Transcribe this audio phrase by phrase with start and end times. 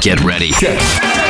[0.00, 0.50] Get ready.
[0.50, 1.29] Ten.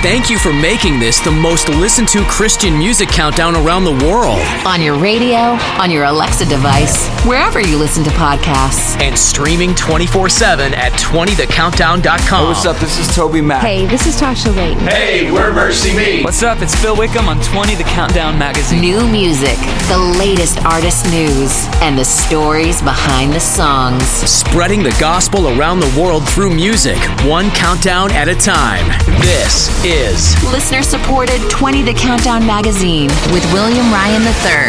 [0.00, 4.38] Thank you for making this the most listened to Christian music countdown around the world.
[4.64, 8.96] On your radio, on your Alexa device, wherever you listen to podcasts.
[9.00, 12.46] And streaming 24 7 at 20thecountdown.com.
[12.46, 12.76] What's up?
[12.76, 13.58] This is TobyMac.
[13.58, 14.86] Hey, this is Tasha Layton.
[14.86, 16.22] Hey, we're MercyMe.
[16.22, 16.62] What's up?
[16.62, 18.80] It's Phil Wickham on 20 The Countdown magazine.
[18.80, 19.58] New music,
[19.88, 24.04] the latest artist news, and the stories behind the songs.
[24.04, 28.86] Spreading the gospel around the world through music, one countdown at a time.
[29.20, 34.68] This is Listener supported 20 The Countdown magazine with William Ryan III.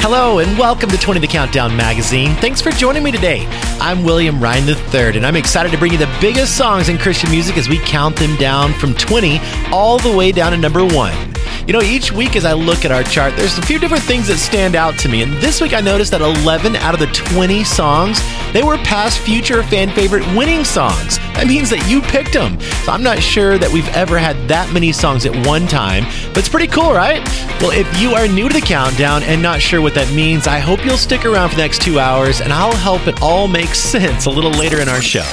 [0.00, 2.36] Hello and welcome to 20 The Countdown magazine.
[2.36, 3.46] Thanks for joining me today.
[3.80, 7.30] I'm William Ryan III, and I'm excited to bring you the biggest songs in Christian
[7.32, 9.40] music as we count them down from 20
[9.72, 11.27] all the way down to number one.
[11.66, 14.28] You know, each week as I look at our chart, there's a few different things
[14.28, 15.22] that stand out to me.
[15.22, 18.20] And this week I noticed that 11 out of the 20 songs,
[18.52, 21.18] they were past future fan favorite winning songs.
[21.34, 22.58] That means that you picked them.
[22.84, 26.38] So I'm not sure that we've ever had that many songs at one time, but
[26.38, 27.22] it's pretty cool, right?
[27.60, 30.58] Well, if you are new to the countdown and not sure what that means, I
[30.58, 33.68] hope you'll stick around for the next two hours and I'll help it all make
[33.74, 35.26] sense a little later in our show.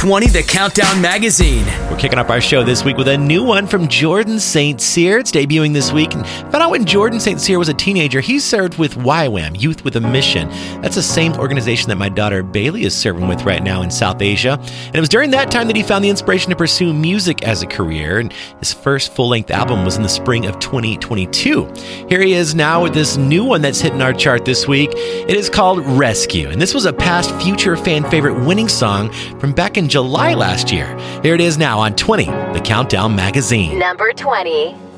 [0.00, 1.66] 20 The Countdown magazine.
[1.90, 4.80] We're kicking off our show this week with a new one from Jordan St.
[4.80, 5.18] Cyr.
[5.18, 6.14] It's debuting this week.
[6.14, 7.40] And found out when Jordan St.
[7.40, 10.48] Cyr was a teenager, he served with YWAM, Youth with a Mission.
[10.80, 14.22] That's the same organization that my daughter Bailey is serving with right now in South
[14.22, 14.60] Asia.
[14.60, 17.62] And it was during that time that he found the inspiration to pursue music as
[17.62, 18.20] a career.
[18.20, 21.72] And his first full length album was in the spring of 2022.
[22.08, 24.90] Here he is now with this new one that's hitting our chart this week.
[24.94, 26.48] It is called Rescue.
[26.48, 30.70] And this was a past future fan favorite winning song from back in July last
[30.70, 30.96] year.
[31.24, 33.80] Here it is now on 20, the Countdown Magazine.
[33.80, 34.89] Number 20.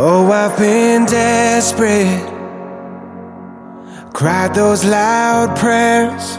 [0.00, 2.24] Oh, I've been desperate.
[4.12, 6.38] Cried those loud prayers.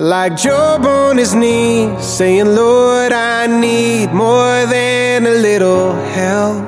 [0.00, 6.66] Like Job on his knees, saying, Lord, I need more than a little help.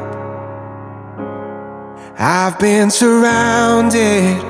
[2.17, 4.41] I've been surrounded,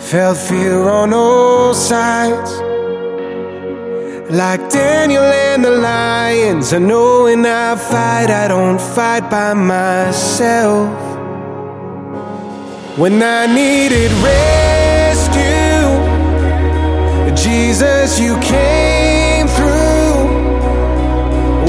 [0.00, 2.67] felt fear on all sides.
[4.30, 10.92] Like Daniel and the lions, I know when I fight, I don't fight by myself.
[12.98, 15.48] When I needed rescue,
[17.34, 20.28] Jesus, you came through.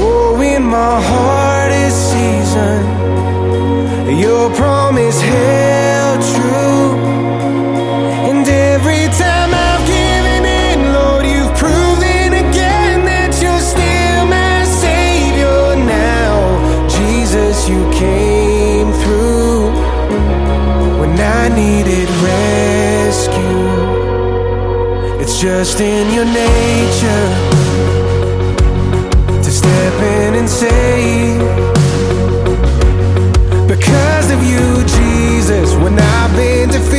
[0.02, 2.84] Oh, in my hardest season,
[4.18, 7.09] your promise held true.
[25.40, 27.28] Just in your nature
[29.42, 31.40] to step in and save.
[33.66, 36.89] Because of you, Jesus, when I've been defeated,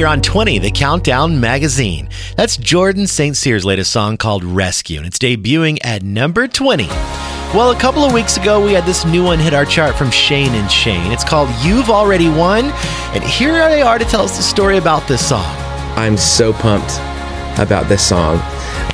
[0.00, 2.08] here on 20, the Countdown Magazine.
[2.34, 3.36] That's Jordan St.
[3.36, 6.86] Cyr's latest song called Rescue, and it's debuting at number 20.
[6.86, 10.10] Well, a couple of weeks ago, we had this new one hit our chart from
[10.10, 11.12] Shane and Shane.
[11.12, 12.70] It's called You've Already Won,
[13.12, 15.44] and here they are to tell us the story about this song.
[15.98, 16.92] I'm so pumped
[17.58, 18.36] about this song.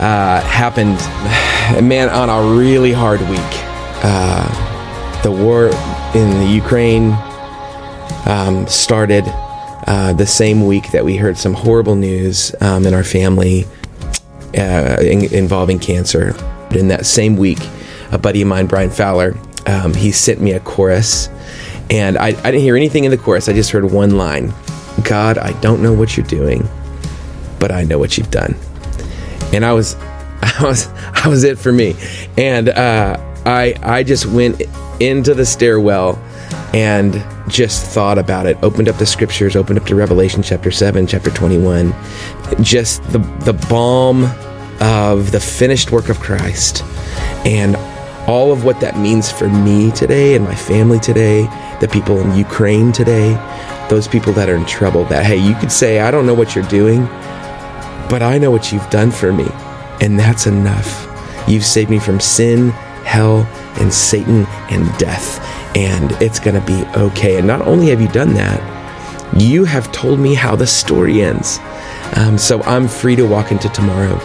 [0.01, 0.99] Uh, happened,
[1.89, 3.39] man, on a really hard week.
[4.03, 5.67] Uh, the war
[6.17, 7.13] in the Ukraine
[8.27, 9.25] um, started
[9.87, 13.65] uh, the same week that we heard some horrible news um, in our family
[14.57, 16.35] uh, in, involving cancer.
[16.73, 17.59] In that same week,
[18.11, 19.37] a buddy of mine, Brian Fowler,
[19.67, 21.29] um, he sent me a chorus,
[21.91, 23.49] and I, I didn't hear anything in the chorus.
[23.49, 24.53] I just heard one line
[25.05, 26.69] God, I don't know what you're doing,
[27.59, 28.57] but I know what you've done.
[29.53, 29.95] And I was,
[30.43, 31.95] I was, I was it for me.
[32.37, 34.63] And uh, I, I just went
[35.01, 36.19] into the stairwell
[36.73, 37.15] and
[37.49, 38.57] just thought about it.
[38.63, 41.95] Opened up the scriptures, opened up to Revelation chapter 7, chapter 21.
[42.61, 44.25] Just the, the balm
[44.81, 46.85] of the finished work of Christ
[47.47, 47.77] and
[48.29, 51.43] all of what that means for me today and my family today,
[51.81, 53.35] the people in Ukraine today,
[53.89, 55.05] those people that are in trouble.
[55.05, 57.05] That, hey, you could say, I don't know what you're doing,
[58.11, 59.47] but I know what you've done for me.
[60.01, 61.05] And that's enough.
[61.49, 62.71] You've saved me from sin,
[63.05, 63.49] hell,
[63.81, 67.37] and Satan and death and it's going to be okay.
[67.37, 68.59] And not only have you done that,
[69.39, 71.59] you have told me how the story ends.
[72.17, 74.19] Um, so I'm free to walk into tomorrow.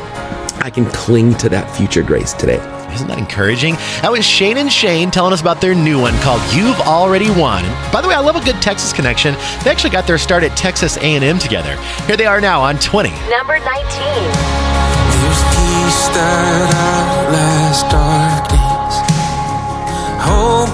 [0.63, 2.59] I can cling to that future grace today.
[2.94, 3.75] Isn't that encouraging?
[4.01, 7.63] That was Shane and Shane telling us about their new one called "You've Already Won."
[7.92, 9.33] By the way, I love a good Texas connection.
[9.63, 11.75] They actually got their start at Texas A&M together.
[12.06, 13.09] Here they are now on 20.
[13.30, 13.68] Number 19.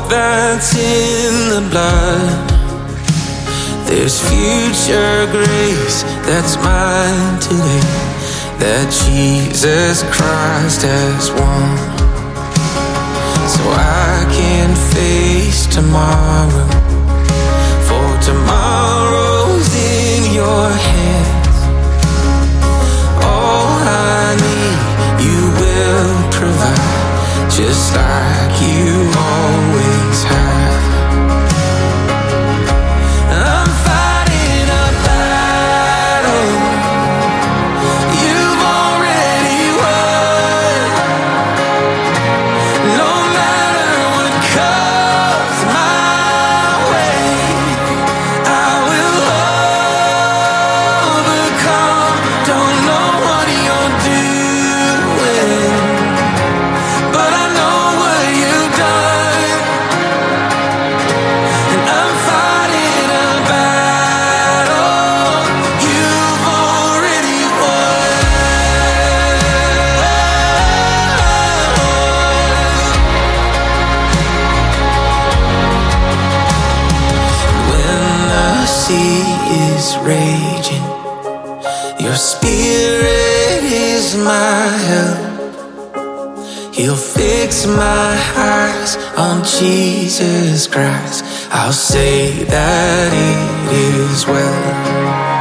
[0.09, 2.49] That's in the blood.
[3.87, 7.83] There's future grace that's mine today,
[8.59, 11.77] that Jesus Christ has won.
[13.47, 16.67] So I can face tomorrow,
[17.87, 21.59] for tomorrow's in your hands.
[23.23, 24.79] All I need,
[25.23, 29.96] you will provide, just like you always
[87.47, 91.23] fix my eyes on Jesus Christ.
[91.49, 95.36] I'll say that it is well.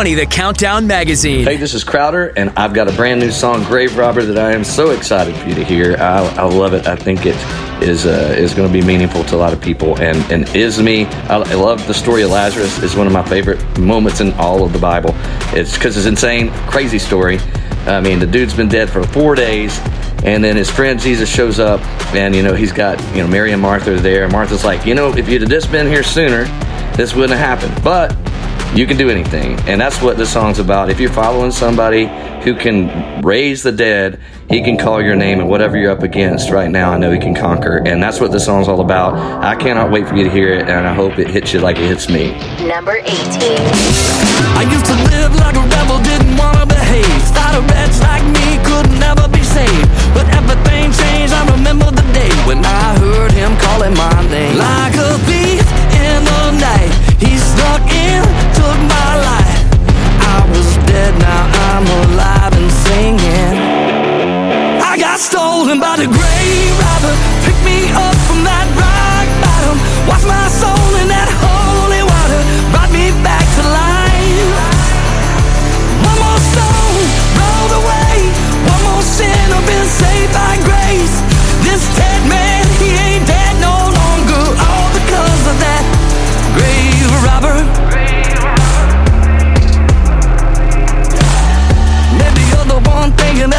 [0.00, 1.44] 20 The Countdown Magazine.
[1.44, 4.52] Hey, this is Crowder, and I've got a brand new song, Grave Robber, that I
[4.52, 5.94] am so excited for you to hear.
[5.98, 6.86] I, I love it.
[6.86, 7.36] I think it
[7.86, 10.80] is uh, is going to be meaningful to a lot of people, and and is
[10.80, 11.04] me.
[11.04, 12.82] I, I love the story of Lazarus.
[12.82, 15.10] is one of my favorite moments in all of the Bible.
[15.52, 17.38] It's because it's insane, crazy story.
[17.84, 19.78] I mean, the dude's been dead for four days,
[20.24, 21.82] and then his friend Jesus shows up,
[22.14, 24.26] and you know he's got you know Mary and Martha there.
[24.30, 26.44] Martha's like, you know, if you'd have just been here sooner,
[26.96, 27.84] this wouldn't have happened.
[27.84, 28.16] But
[28.74, 29.58] you can do anything.
[29.68, 30.90] And that's what this song's about.
[30.90, 32.06] If you're following somebody
[32.44, 36.50] who can raise the dead, he can call your name and whatever you're up against
[36.50, 37.82] right now, I know he can conquer.
[37.86, 39.14] And that's what this song's all about.
[39.44, 41.78] I cannot wait for you to hear it, and I hope it hits you like
[41.78, 42.32] it hits me.
[42.66, 43.06] Number 18.
[44.58, 47.06] I used to live like a rebel, didn't wanna behave.
[47.34, 49.88] Thought a wretch like me could never be saved.
[50.14, 54.58] But everything changed, I remember the day when I heard him calling my name.
[54.58, 55.62] Like a thief
[55.94, 56.90] in the night,
[57.22, 58.22] he snuck in,
[58.60, 59.60] took my life.
[60.34, 63.56] I was dead, now I'm alive and singing.
[64.90, 67.14] I got stolen by the grave robber,
[67.44, 69.76] picked me up from that rock bottom,
[70.08, 72.40] washed my soul in that holy water,
[72.72, 74.52] brought me back to life.
[76.10, 77.00] One more stone
[77.40, 78.14] rolled away,
[78.72, 81.16] one more sinner been saved by grace.
[81.64, 81.82] This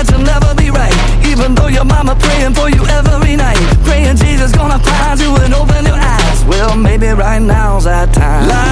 [0.03, 0.93] that you'll never be right.
[1.25, 3.58] Even though your mama praying for you every night.
[3.84, 6.46] Praying Jesus gonna find you and open your eyes.
[6.46, 8.70] Well, maybe right now's that time.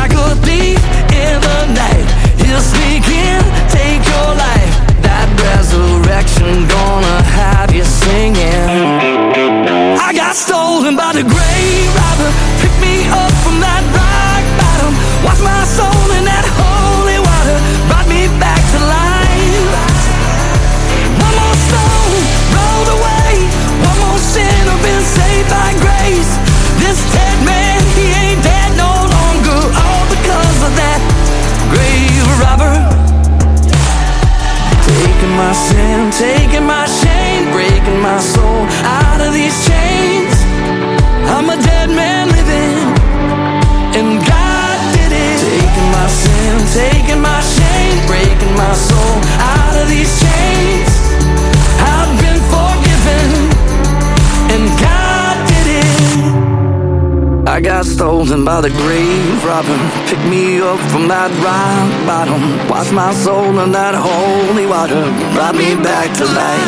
[58.26, 59.80] Stolen by the grave robber.
[60.08, 62.42] Pick me up from that rock bottom.
[62.68, 65.08] Wash my soul in that holy water.
[65.34, 66.68] Brought me back to life.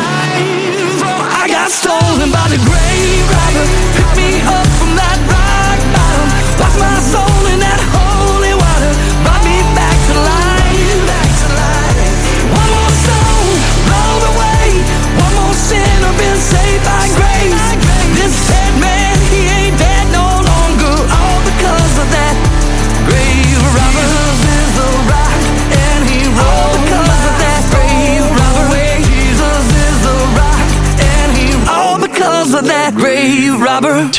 [1.04, 3.66] Oh, I got stolen by the grave robber.
[3.96, 6.28] Pick me up from that rock bottom.
[6.56, 8.01] Wash my soul in that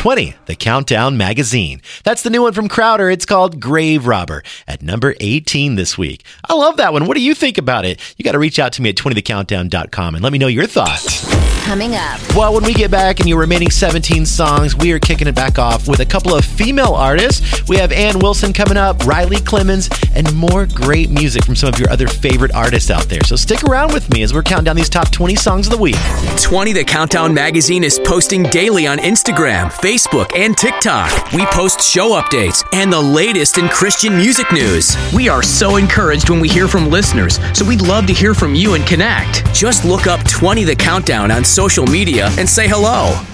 [0.04, 1.82] 20, the Countdown Magazine.
[2.04, 3.10] That's the new one from Crowder.
[3.10, 6.26] It's called Grave Robber at number 18 this week.
[6.44, 7.06] I love that one.
[7.06, 8.02] What do you think about it?
[8.18, 11.53] You got to reach out to me at 20thecountdown.com and let me know your thoughts.
[11.64, 12.20] Coming up.
[12.36, 15.58] Well, when we get back in your remaining 17 songs, we are kicking it back
[15.58, 17.68] off with a couple of female artists.
[17.70, 21.80] We have Anne Wilson coming up, Riley Clemmons, and more great music from some of
[21.80, 23.24] your other favorite artists out there.
[23.24, 25.78] So stick around with me as we're counting down these top 20 songs of the
[25.78, 25.96] week.
[26.38, 31.32] 20 The Countdown Magazine is posting daily on Instagram, Facebook, and TikTok.
[31.32, 34.98] We post show updates and the latest in Christian music news.
[35.14, 38.54] We are so encouraged when we hear from listeners, so we'd love to hear from
[38.54, 39.46] you and connect.
[39.56, 43.33] Just look up 20 The Countdown on social media and say hello.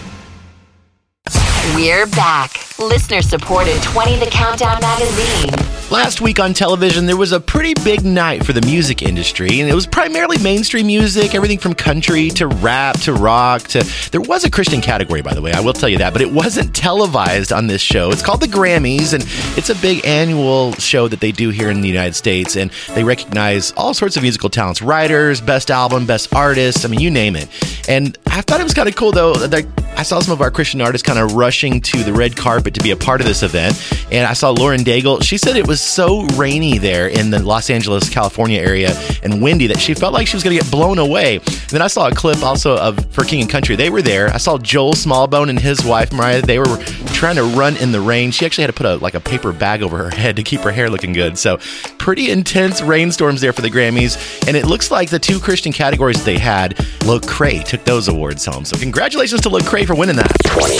[1.76, 2.66] We're back.
[2.80, 5.52] Listener supported 20 The Countdown Magazine.
[5.92, 9.70] Last week on television, there was a pretty big night for the music industry, and
[9.70, 13.84] it was primarily mainstream music, everything from country to rap to rock to.
[14.12, 16.32] There was a Christian category, by the way, I will tell you that, but it
[16.32, 18.12] wasn't televised on this show.
[18.12, 19.24] It's called the Grammys, and
[19.58, 23.04] it's a big annual show that they do here in the United States, and they
[23.04, 27.36] recognize all sorts of musical talents writers, best album, best artist, I mean, you name
[27.36, 27.50] it.
[27.90, 29.34] And I thought it was kind of cool, though.
[29.34, 29.66] That
[29.98, 32.84] I saw some of our Christian artists kind of rushing to the red carpet to
[32.84, 33.76] be a part of this event.
[34.12, 35.24] And I saw Lauren Daigle.
[35.24, 38.92] She said it was so rainy there in the Los Angeles, California area
[39.24, 41.38] and windy that she felt like she was going to get blown away.
[41.38, 43.76] And then I saw a clip also of for King and Country.
[43.76, 44.30] They were there.
[44.30, 46.42] I saw Joel Smallbone and his wife Moriah.
[46.42, 46.78] They were
[47.14, 48.32] trying to run in the rain.
[48.32, 50.62] She actually had to put a like a paper bag over her head to keep
[50.62, 51.38] her hair looking good.
[51.38, 51.58] So
[51.98, 54.48] pretty intense rainstorms there for the Grammys.
[54.48, 58.66] And it looks like the two Christian categories they had, Lecrae took those awards home.
[58.66, 60.32] So congratulations to Lecrae for winning that.
[60.46, 60.78] 20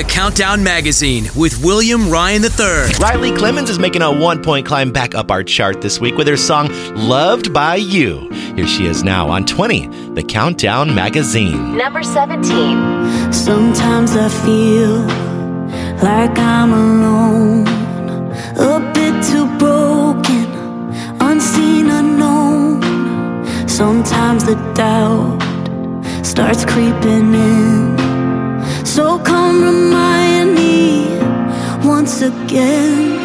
[0.00, 2.94] The Countdown Magazine with William Ryan III.
[3.00, 6.26] Riley Clemmons is making a one point climb back up our chart this week with
[6.28, 8.30] her song Loved by You.
[8.56, 11.76] Here she is now on 20, The Countdown Magazine.
[11.76, 13.32] Number 17.
[13.32, 15.00] Sometimes I feel
[16.02, 17.66] like I'm alone,
[18.56, 20.46] a bit too broken,
[21.20, 23.68] unseen, unknown.
[23.68, 25.42] Sometimes the doubt
[26.24, 27.99] starts creeping in.
[28.84, 31.06] So come remind me
[31.84, 33.19] once again.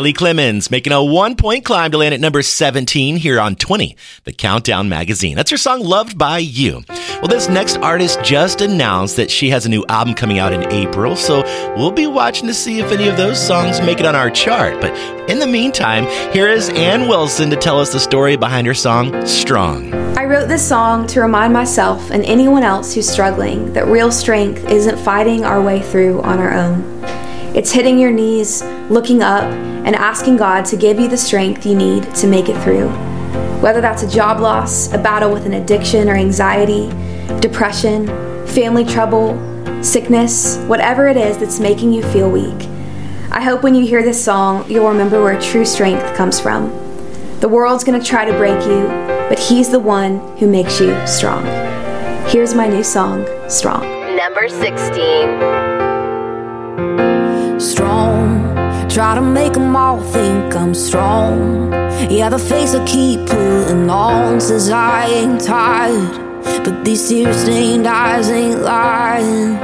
[0.00, 3.94] Riley Clemmons making a one point climb to land at number 17 here on 20,
[4.24, 5.36] the Countdown Magazine.
[5.36, 6.82] That's her song Loved by You.
[6.88, 10.64] Well, this next artist just announced that she has a new album coming out in
[10.72, 11.42] April, so
[11.76, 14.80] we'll be watching to see if any of those songs make it on our chart.
[14.80, 14.96] But
[15.28, 19.26] in the meantime, here is Anne Wilson to tell us the story behind her song
[19.26, 19.92] Strong.
[20.16, 24.64] I wrote this song to remind myself and anyone else who's struggling that real strength
[24.70, 27.04] isn't fighting our way through on our own.
[27.54, 31.74] It's hitting your knees, looking up, and asking God to give you the strength you
[31.74, 32.88] need to make it through.
[33.60, 36.88] Whether that's a job loss, a battle with an addiction or anxiety,
[37.40, 38.06] depression,
[38.46, 39.38] family trouble,
[39.82, 42.68] sickness, whatever it is that's making you feel weak.
[43.30, 46.70] I hope when you hear this song, you'll remember where true strength comes from.
[47.40, 48.86] The world's gonna try to break you,
[49.28, 51.44] but He's the one who makes you strong.
[52.26, 53.82] Here's my new song, Strong.
[54.16, 55.60] Number 16.
[57.58, 58.19] strong.
[58.90, 61.70] Try to make them all think I'm strong.
[62.10, 66.10] Yeah, the face I keep pulling on says I ain't tired.
[66.64, 69.58] But these tear stained eyes ain't lying.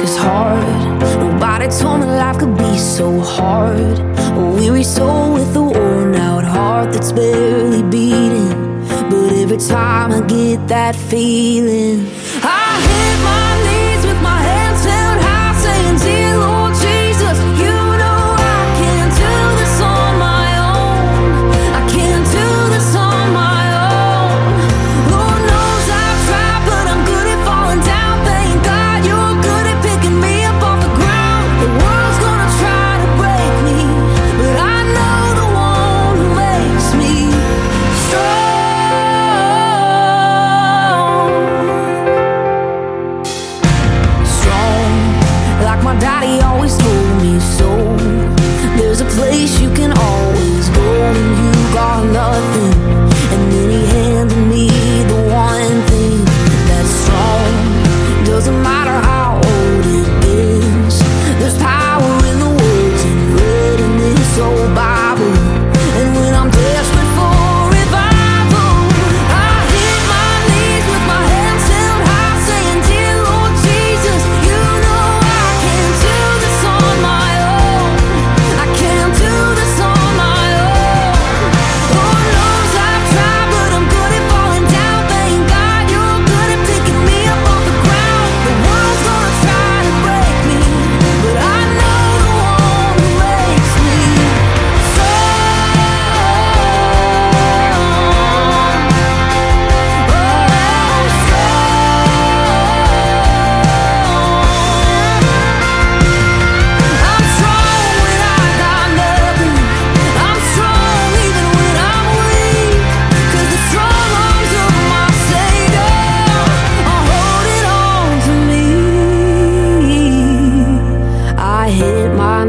[0.00, 0.64] Cause hard,
[1.20, 3.98] nobody told me life could be so hard.
[4.38, 8.86] A weary soul with a worn out heart that's barely beating.
[9.10, 12.06] But every time I get that feeling,
[12.42, 13.51] I hit my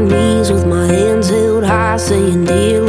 [0.08, 2.83] knees with my hands held high, saying, Dear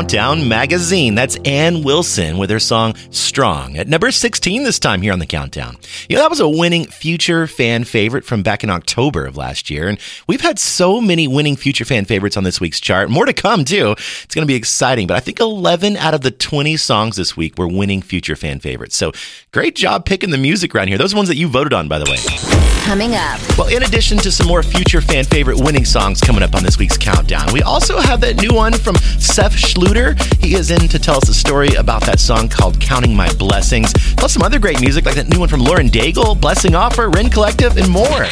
[0.00, 1.14] Countdown Magazine.
[1.14, 5.26] That's Anne Wilson with her song Strong at number 16 this time here on the
[5.26, 5.76] Countdown.
[6.08, 9.68] You know, that was a winning future fan favorite from back in October of last
[9.68, 9.88] year.
[9.88, 13.10] And we've had so many winning future fan favorites on this week's chart.
[13.10, 13.90] More to come, too.
[13.90, 15.06] It's going to be exciting.
[15.06, 18.58] But I think 11 out of the 20 songs this week were winning future fan
[18.58, 18.96] favorites.
[18.96, 19.12] So
[19.52, 20.96] great job picking the music around here.
[20.96, 22.16] Those are ones that you voted on, by the way.
[22.86, 23.38] Coming up.
[23.58, 26.78] Well, in addition to some more future fan favorite winning songs coming up on this
[26.78, 29.89] week's countdown, we also have that new one from Seth Schluter.
[29.90, 33.92] He is in to tell us a story about that song called Counting My Blessings,
[34.16, 37.32] plus some other great music like that new one from Lauren Daigle, Blessing Offor, Rend
[37.32, 38.26] Collective, and more.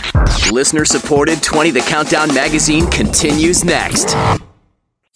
[0.53, 4.15] Listener supported 20 The Countdown magazine continues next.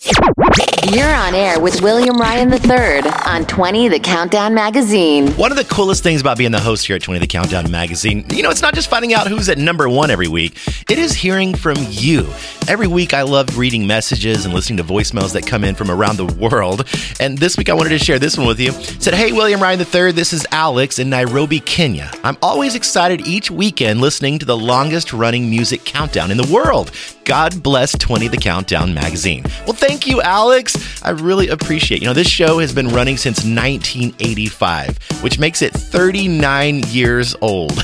[0.04, 5.30] You're on air with William Ryan III on 20 The Countdown Magazine.
[5.34, 8.26] One of the coolest things about being the host here at 20 The Countdown magazine,
[8.30, 10.58] you know, it's not just finding out who's at number one every week,
[10.90, 12.26] it is hearing from you.
[12.66, 16.16] Every week, I love reading messages and listening to voicemails that come in from around
[16.16, 16.84] the world.
[17.20, 18.70] And this week, I wanted to share this one with you.
[18.72, 22.10] It said, Hey, William Ryan III, this is Alex in Nairobi, Kenya.
[22.24, 26.90] I'm always excited each weekend listening to the longest running music countdown in the world.
[27.24, 29.44] God bless 20 The Countdown magazine.
[29.64, 31.02] Well, thank you, Alex.
[31.02, 32.00] I really appreciate.
[32.00, 37.78] You know, this show has been running since 1985, which makes it 39 years old.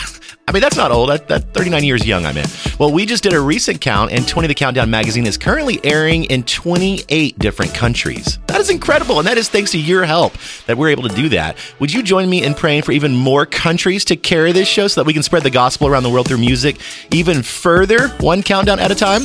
[0.48, 1.10] I mean, that's not old.
[1.10, 2.48] That, that 39 years young, I meant.
[2.78, 6.24] Well, we just did a recent count, and 20 The Countdown magazine is currently airing
[6.24, 8.38] in 28 different countries.
[8.46, 10.32] That is incredible, and that is thanks to your help
[10.66, 11.58] that we're able to do that.
[11.80, 15.02] Would you join me in praying for even more countries to carry this show so
[15.02, 16.78] that we can spread the gospel around the world through music
[17.10, 19.22] even further, one countdown at a time?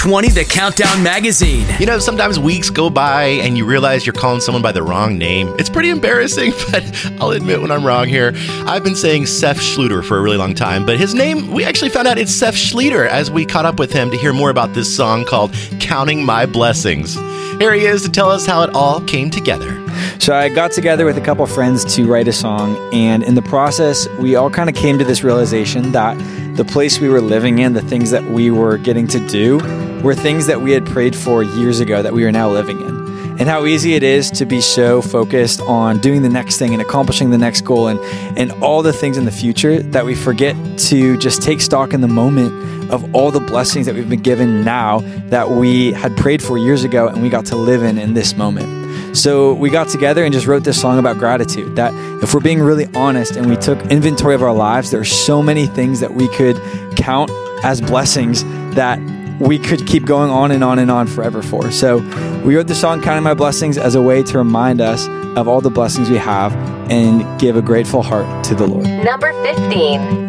[0.00, 1.66] 20 The Countdown magazine.
[1.78, 5.18] You know, sometimes weeks go by and you realize you're calling someone by the wrong
[5.18, 5.54] name.
[5.58, 6.82] It's pretty embarrassing, but
[7.20, 8.32] I'll admit when I'm wrong here.
[8.64, 11.90] I've been saying Seth Schluter for a really long time, but his name, we actually
[11.90, 14.72] found out it's Seth Schleter as we caught up with him to hear more about
[14.72, 17.16] this song called Counting My Blessings.
[17.58, 19.84] Here he is to tell us how it all came together.
[20.18, 23.42] So I got together with a couple friends to write a song, and in the
[23.42, 26.16] process, we all kind of came to this realization that
[26.56, 29.58] the place we were living in, the things that we were getting to do,
[30.02, 33.00] were things that we had prayed for years ago that we are now living in.
[33.40, 36.82] And how easy it is to be so focused on doing the next thing and
[36.82, 37.98] accomplishing the next goal and,
[38.38, 42.02] and all the things in the future that we forget to just take stock in
[42.02, 42.52] the moment
[42.92, 44.98] of all the blessings that we've been given now
[45.30, 48.36] that we had prayed for years ago and we got to live in in this
[48.36, 48.79] moment.
[49.12, 51.76] So we got together and just wrote this song about gratitude.
[51.76, 51.92] That
[52.22, 55.42] if we're being really honest and we took inventory of our lives, there are so
[55.42, 56.60] many things that we could
[56.96, 57.30] count
[57.62, 58.44] as blessings
[58.74, 58.98] that
[59.40, 61.70] we could keep going on and on and on forever for.
[61.70, 61.98] So
[62.44, 65.60] we wrote the song Counting My Blessings as a way to remind us of all
[65.60, 66.54] the blessings we have
[66.90, 68.86] and give a grateful heart to the Lord.
[68.86, 70.28] Number 15.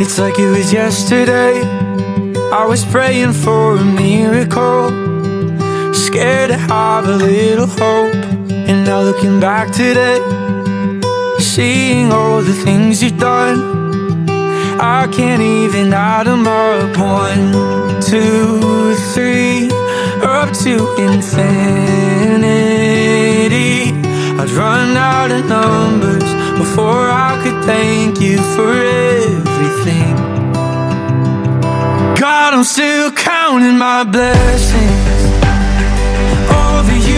[0.00, 1.62] It's like it was yesterday.
[2.52, 5.09] I was praying for a miracle.
[5.92, 8.14] Scared to have a little hope.
[8.68, 10.20] And Now looking back today,
[11.38, 13.58] seeing all the things you've done,
[14.80, 16.96] I can't even add them up.
[16.96, 17.52] One,
[18.00, 19.70] two, three,
[20.22, 20.72] up to
[21.06, 22.30] infinity.
[24.40, 30.16] I'd run out of numbers before I could thank you for everything.
[32.16, 35.19] God, I'm still counting my blessings.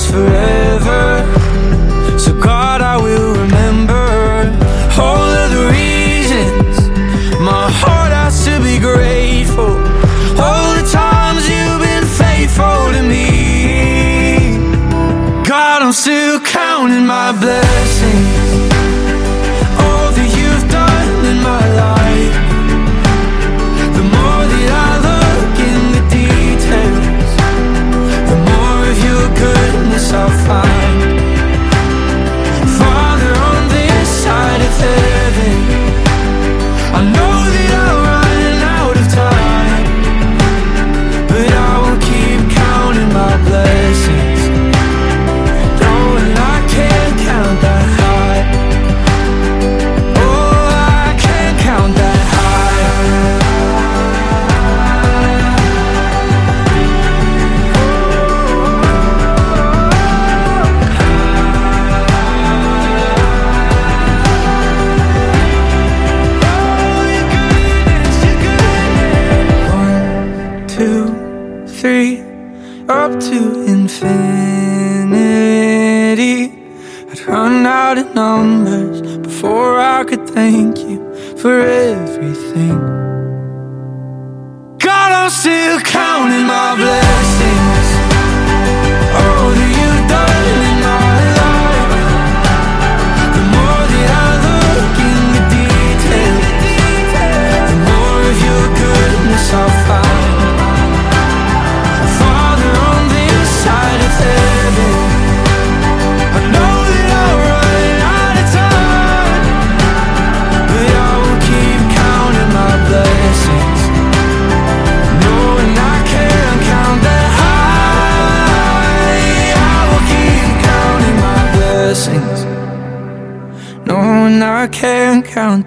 [0.00, 1.24] last forever.
[2.18, 4.48] So, God, I will remember
[4.98, 6.88] all of the reasons
[7.40, 9.76] my heart has to be grateful.
[10.38, 14.58] All the times you've been faithful to me.
[15.46, 17.89] God, I'm still counting my blessings.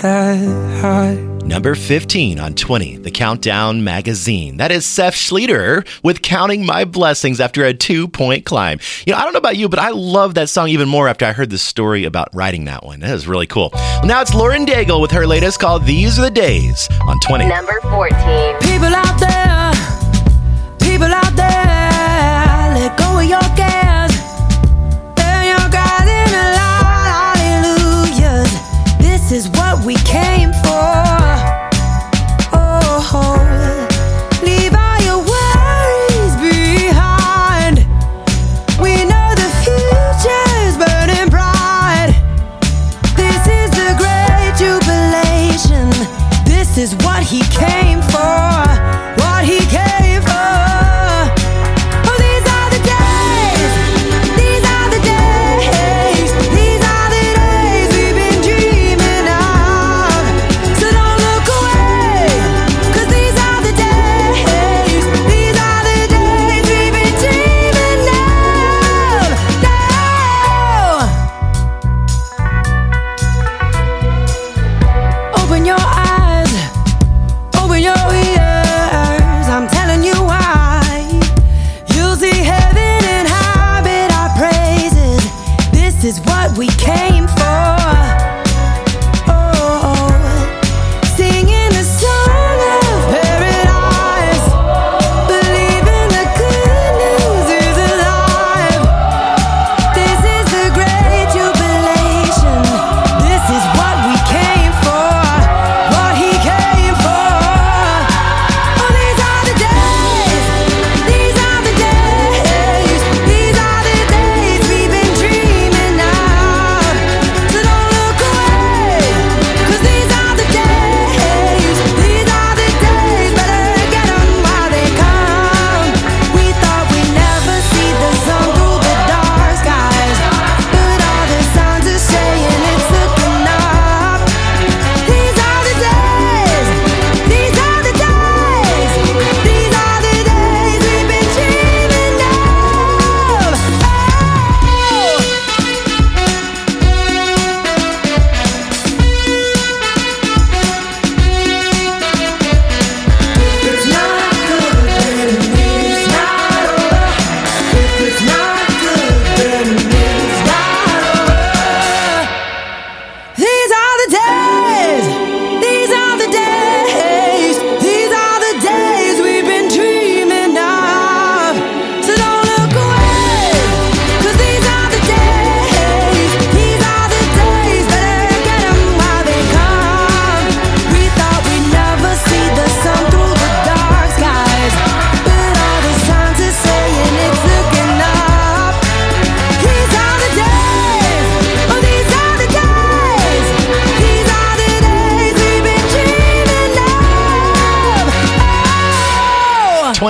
[0.04, 1.16] That high.
[1.46, 4.58] Number 15 on 20, the Countdown Magazine.
[4.58, 8.80] That is Seth Schleter with Counting My Blessings after a two point climb.
[9.06, 11.26] You know, I don't know about you, but I love that song even more after
[11.26, 13.02] I heard the story about writing that one.
[13.02, 13.72] That is really cool.
[13.74, 17.46] Well, now it's Lauren Daigle with her latest called These Are the Days on 20.
[17.48, 18.12] Number 14.
[18.62, 19.74] People out there,
[20.80, 21.53] people out there,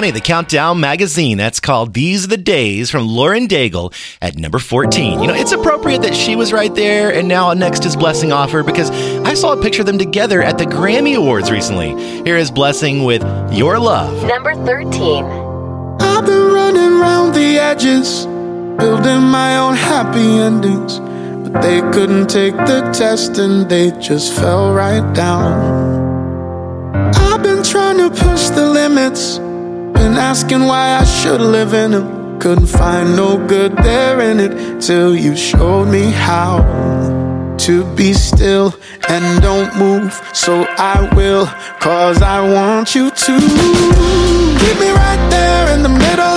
[0.03, 1.37] 20, the Countdown magazine.
[1.37, 5.21] That's called These Are the Days from Lauren Daigle at number 14.
[5.21, 8.65] You know, it's appropriate that she was right there and now next is Blessing Offor
[8.65, 11.95] because I saw a picture of them together at the Grammy Awards recently.
[12.25, 14.27] Here is Blessing with Your Love.
[14.27, 15.23] Number 13.
[15.23, 20.99] I've been running around the edges, building my own happy endings.
[20.99, 25.93] But they couldn't take the test and they just fell right down.
[27.15, 29.39] I've been trying to push the limits,
[30.03, 32.37] been asking why I should live in them.
[32.37, 36.51] Couldn't find no good there in it till you showed me how
[37.65, 38.75] to be still
[39.07, 40.11] and don't move.
[40.33, 41.45] So I will,
[41.79, 43.33] cause I want you to
[44.61, 46.32] keep me right there in the middle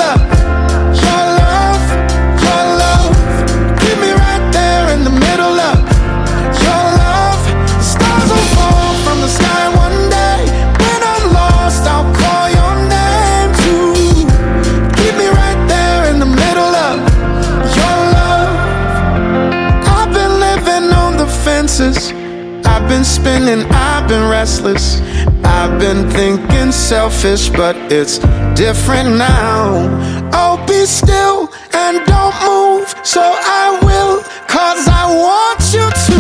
[23.07, 25.01] spinning, I've been restless.
[25.45, 28.19] I've been thinking selfish, but it's
[28.59, 29.89] different now.
[30.33, 36.17] Oh, be still and don't move, so I will, cause I want you to.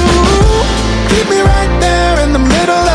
[1.10, 2.85] Keep me right there in the middle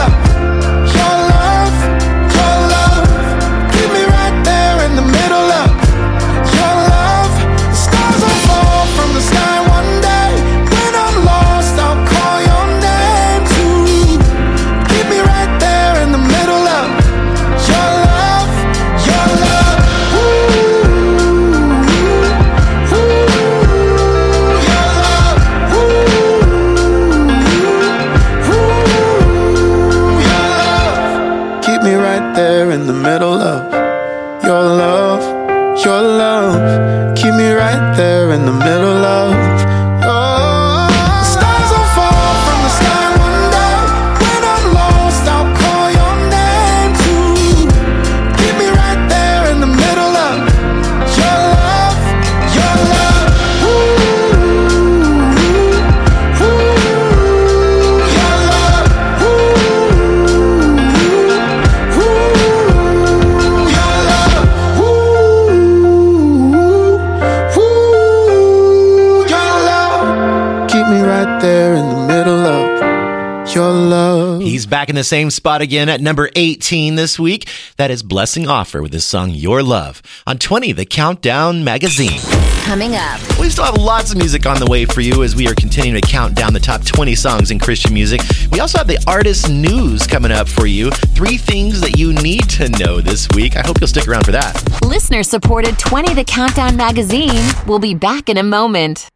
[74.71, 77.47] back in the same spot again at number 18 this week.
[77.75, 80.01] That is Blessing Offor with his song Your Love.
[80.25, 82.21] On 20, the Countdown magazine.
[82.63, 83.19] Coming up.
[83.37, 86.01] We still have lots of music on the way for you as we are continuing
[86.01, 88.21] to count down the top 20 songs in Christian music.
[88.53, 90.89] We also have the artist news coming up for you.
[90.89, 93.57] Three things that you need to know this week.
[93.57, 94.55] I hope you'll stick around for that.
[94.83, 97.43] Listener supported 20 The Countdown magazine.
[97.67, 99.09] We'll be back in a moment.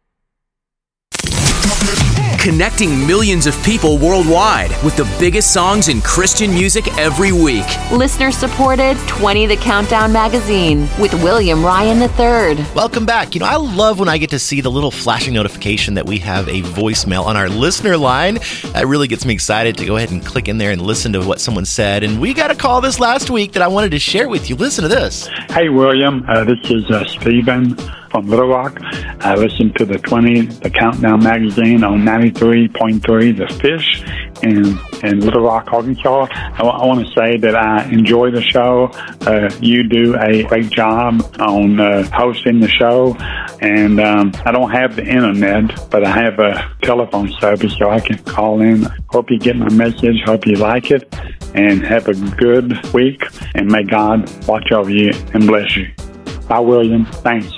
[2.46, 7.66] Connecting millions of people worldwide with the biggest songs in Christian music every week.
[7.90, 12.64] Listener supported 20 The Countdown magazine with William Ryan III.
[12.72, 13.34] Welcome back.
[13.34, 16.18] You know, I love when I get to see the little flashing notification that we
[16.18, 18.38] have a voicemail on our listener line.
[18.74, 21.26] That really gets me excited to go ahead and click in there and listen to
[21.26, 22.04] what someone said.
[22.04, 24.54] And we got a call this last week that I wanted to share with you.
[24.54, 25.26] Listen to this.
[25.48, 26.24] Hey, William.
[26.28, 27.76] Uh, this is uh, Stephen
[28.16, 28.78] from Little Rock.
[29.20, 34.02] I listen to the 20, the Countdown magazine on 93.3, The Fish
[34.42, 36.26] in, in Little Rock, Arkansas.
[36.30, 38.86] I, want to say that I enjoy the show.
[39.26, 43.14] Uh, you do a great job on uh, hosting the show.
[43.60, 48.00] And um, I don't have the internet, but I have a telephone service so I
[48.00, 48.84] can call in.
[49.10, 50.22] Hope you get my message.
[50.24, 51.14] Hope you like it.
[51.54, 53.22] And have a good week.
[53.54, 55.88] And may God watch over you and bless you.
[56.48, 57.04] Bye, William.
[57.04, 57.52] Thanks.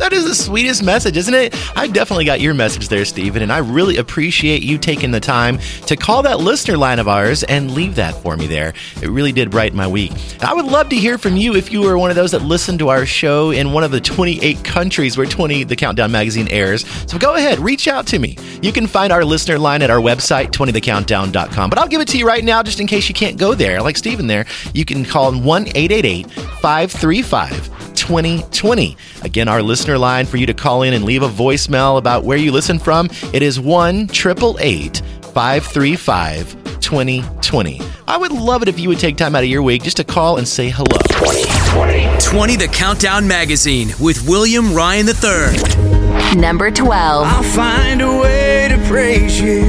[0.00, 1.54] That is the sweetest message, isn't it?
[1.76, 5.58] I definitely got your message there, Stephen, and I really appreciate you taking the time
[5.88, 8.72] to call that listener line of ours and leave that for me there.
[9.02, 10.12] It really did brighten my week.
[10.40, 12.78] I would love to hear from you if you were one of those that listened
[12.78, 16.86] to our show in one of the 28 countries where 20 the Countdown magazine airs.
[17.06, 18.38] So go ahead, reach out to me.
[18.62, 21.68] You can find our listener line at our website, 20thecountdown.com.
[21.68, 23.82] But I'll give it to you right now just in case you can't go there.
[23.82, 27.80] Like Stephen there, you can call 1 888 535
[28.10, 28.96] 2020.
[29.22, 32.38] Again, our listener line for you to call in and leave a voicemail about where
[32.38, 33.08] you listen from.
[33.32, 37.80] It is 1 888 535 2020.
[38.08, 40.04] I would love it if you would take time out of your week just to
[40.04, 40.98] call and say hello.
[41.08, 42.18] 2020.
[42.20, 46.40] 20 The Countdown Magazine with William Ryan III.
[46.40, 47.26] Number 12.
[47.26, 49.62] I'll find a way to praise you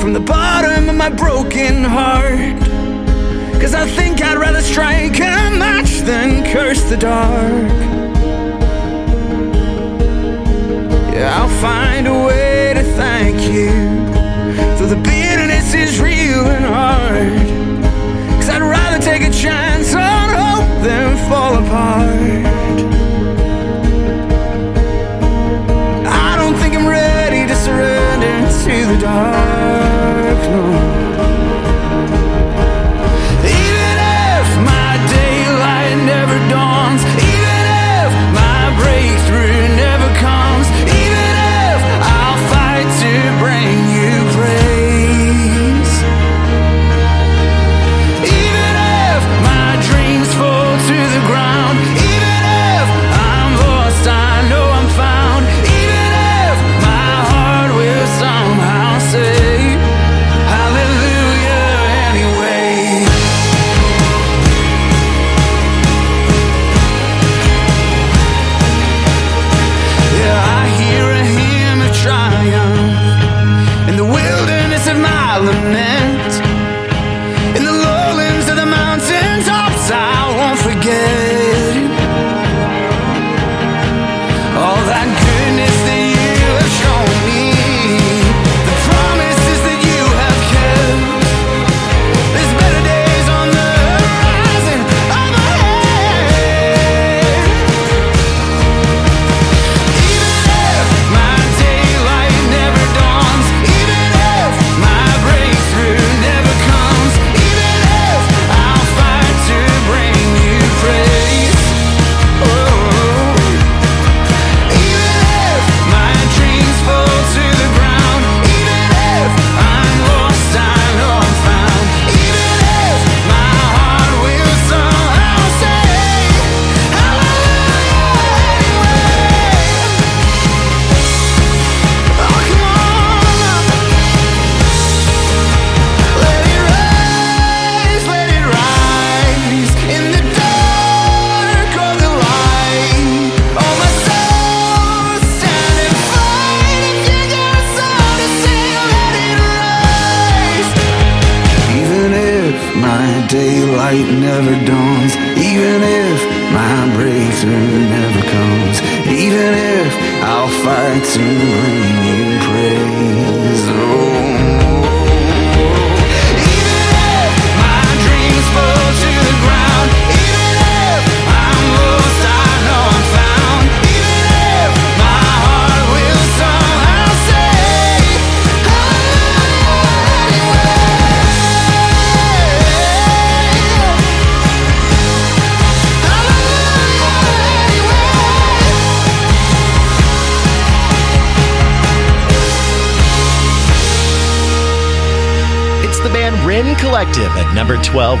[0.00, 2.60] from the bottom of my broken heart.
[3.60, 7.89] Cause I think I'd rather strike a match than curse the dark.
[11.22, 13.70] I'll find a way to thank you.
[14.78, 17.36] Though the bitterness is real and hard.
[18.38, 22.46] Cause I'd rather take a chance on hope than fall apart.
[26.06, 30.99] I don't think I'm ready to surrender to the dark, no.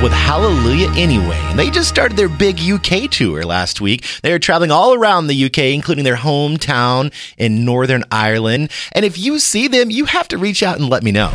[0.00, 1.36] 12 with Hallelujah Anyway.
[1.50, 4.04] And they just started their big UK tour last week.
[4.22, 8.70] They are traveling all around the UK, including their hometown in Northern Ireland.
[8.92, 11.30] And if you see them, you have to reach out and let me know.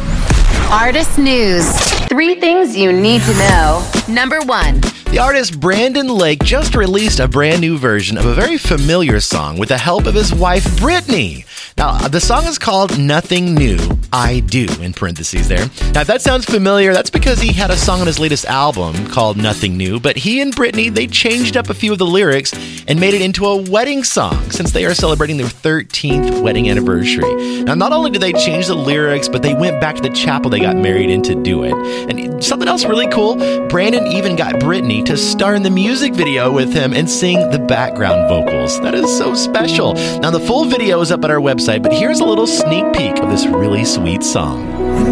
[0.71, 1.69] Artist news.
[2.09, 3.91] Three things you need to know.
[4.07, 4.81] Number one.
[5.11, 9.57] The artist Brandon Lake just released a brand new version of a very familiar song
[9.57, 11.45] with the help of his wife Brittany.
[11.77, 13.77] Now, the song is called Nothing New,
[14.15, 15.69] I Do, in parentheses there.
[15.93, 19.07] Now, if that sounds familiar, that's because he had a song on his latest album
[19.07, 22.53] called Nothing New, but he and Brittany, they changed up a few of the lyrics
[22.87, 27.63] and made it into a wedding song since they are celebrating their 13th wedding anniversary.
[27.63, 30.49] Now, not only did they change the lyrics, but they went back to the chapel
[30.49, 31.73] they got married in to do it.
[32.09, 33.35] And something else really cool,
[33.67, 37.59] Brandon even got Brittany to star in the music video with him and sing the
[37.59, 38.79] background vocals.
[38.81, 39.93] That is so special.
[40.19, 43.17] Now, the full video is up at our website, but here's a little sneak peek
[43.19, 44.65] of this really sweet song.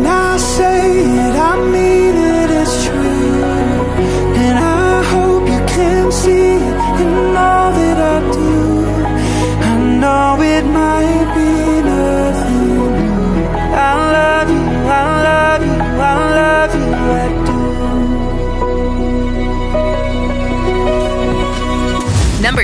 [0.05, 3.02] I say it, I mean it, it's true.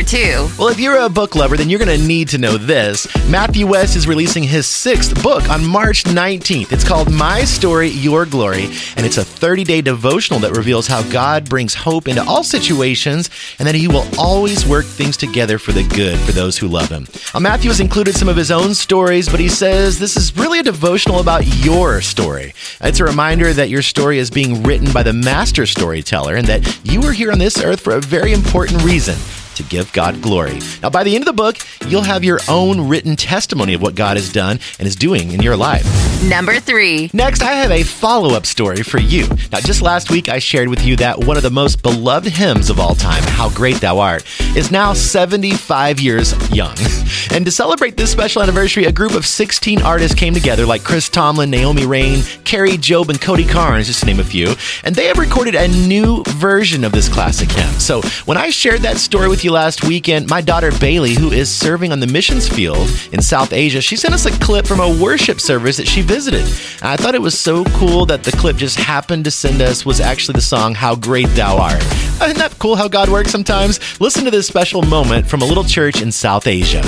[0.10, 0.50] Two.
[0.58, 3.08] Well, if you're a book lover, then you're going to need to know this.
[3.30, 6.72] Matthew West is releasing his sixth book on March 19th.
[6.72, 8.64] It's called My Story, Your Glory,
[8.98, 13.30] and it's a 30 day devotional that reveals how God brings hope into all situations
[13.60, 16.90] and that he will always work things together for the good for those who love
[16.90, 17.06] him.
[17.36, 20.58] Now, Matthew has included some of his own stories, but he says this is really
[20.58, 22.56] a devotional about your story.
[22.82, 26.80] It's a reminder that your story is being written by the master storyteller and that
[26.84, 29.16] you are here on this earth for a very important reason
[29.60, 30.60] to give God glory.
[30.82, 31.58] Now, by the end of the book,
[31.88, 35.42] you'll have your own written testimony of what God has done and is doing in
[35.42, 35.86] your life.
[36.24, 37.10] Number three.
[37.14, 39.28] Next, I have a follow up story for you.
[39.52, 42.70] Now, just last week, I shared with you that one of the most beloved hymns
[42.70, 46.76] of all time, How Great Thou Art, is now 75 years young.
[47.32, 51.10] And to celebrate this special anniversary, a group of 16 artists came together, like Chris
[51.10, 54.56] Tomlin, Naomi Raine, Kari Jobe, and Cody Carnes, just to name a few.
[54.84, 57.72] And they have recorded a new version of this classic hymn.
[57.80, 61.54] So when I shared that story with you last weekend, my daughter Bailey, who is
[61.54, 65.02] serving on the missions field in South Asia, she sent us a clip from a
[65.02, 66.42] worship service that she visited.
[66.42, 69.86] And I thought it was so cool that the clip just happened to send us
[69.86, 71.84] was actually the song How Great Thou Art.
[72.22, 73.80] Isn't that cool how God works sometimes?
[74.00, 76.82] Listen to this special moment from a little church in South Asia.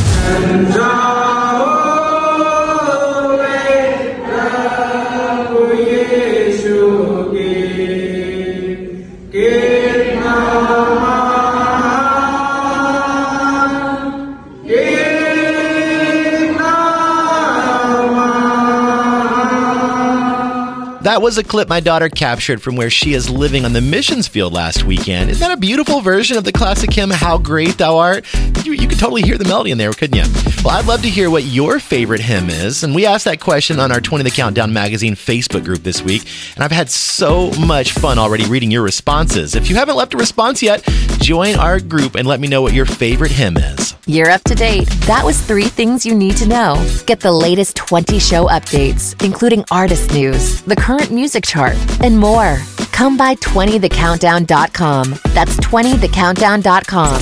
[21.12, 24.30] That was a clip my daughter captured from where she is living on the missions
[24.30, 25.30] field last weekend.
[25.30, 28.26] Isn't that a beautiful version of the classic hymn, How Great Thou Art?
[28.64, 30.24] You, you could totally hear the melody in there, couldn't you?
[30.64, 32.86] Well, I'd love to hear what your favorite hymn is.
[32.86, 36.26] And we asked that question on our 20 The Countdown magazine Facebook group this week.
[36.56, 39.54] And I've had so much fun already reading your responses.
[39.54, 40.82] If you haven't left a response yet,
[41.20, 43.96] join our group and let me know what your favorite hymn is.
[44.06, 44.88] You're up to date.
[45.08, 46.76] That was three things you need to know.
[47.06, 52.58] Get the latest 20 show updates, including artist news, the current music chart, and more.
[52.92, 55.16] Come by 20thecountdown.com.
[55.34, 57.22] That's 20thecountdown.com.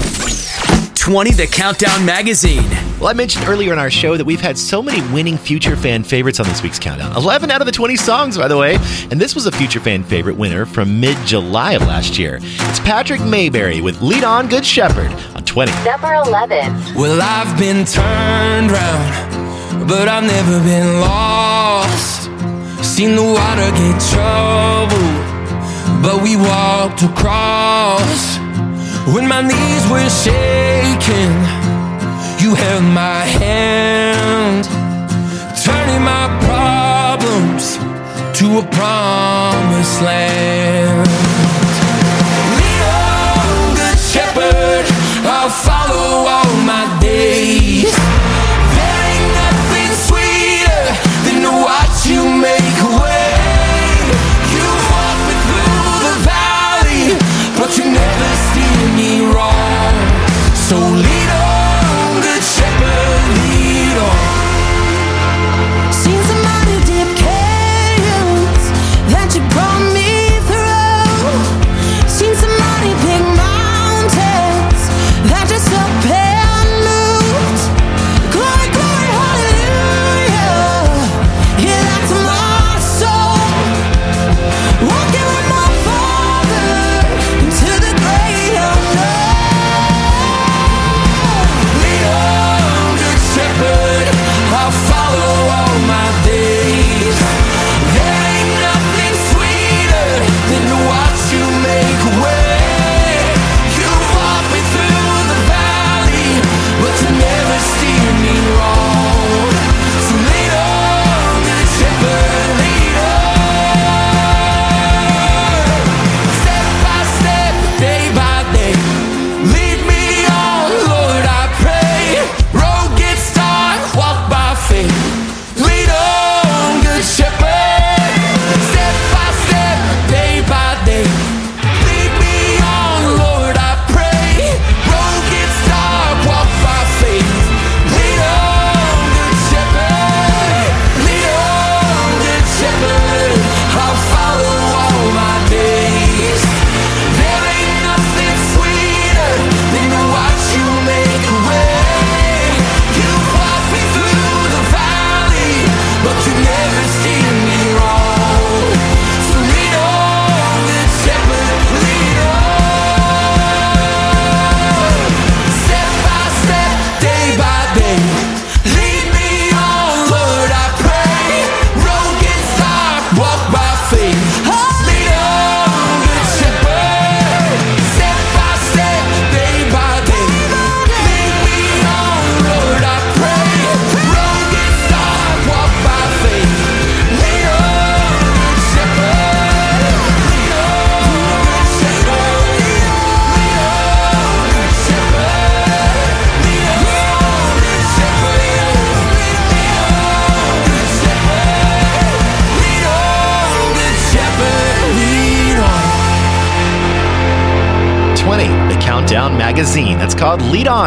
[0.96, 2.70] 20 The Countdown Magazine.
[3.00, 6.04] Well, I mentioned earlier in our show that we've had so many winning future fan
[6.04, 7.16] favorites on this week's countdown.
[7.16, 8.76] 11 out of the 20 songs, by the way.
[9.10, 12.40] And this was a future fan favorite winner from mid July of last year.
[12.42, 15.72] It's Patrick Mayberry with Lead On Good Shepherd on 20.
[15.86, 16.96] Number 11.
[16.96, 22.29] Well, I've been turned round, but I've never been lost.
[22.82, 25.24] Seen the water get troubled,
[26.04, 28.38] but we walked across.
[29.14, 31.34] When my knees were shaking,
[32.42, 34.66] you held my hand,
[35.66, 37.78] turning my problems
[38.40, 41.39] to a promised land.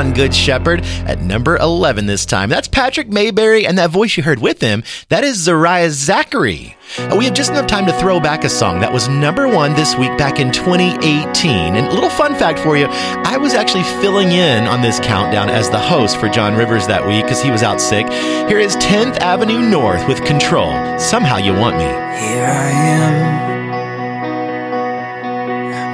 [0.03, 2.49] On, Good Shepherd, at number 11 this time.
[2.49, 6.77] That's Patrick Mayberry, and that voice you heard with him, that is Zahriya Zachary.
[6.99, 9.75] And we have just enough time to throw back a song that was number one
[9.75, 11.77] this week back in 2018.
[11.77, 15.49] And a little fun fact for you I was actually filling in on this countdown
[15.49, 18.09] as the host for John Rivers that week because he was out sick.
[18.49, 20.99] Here is 10th Avenue North with Control.
[20.99, 21.85] Somehow You Want Me.
[21.85, 23.43] Here I am.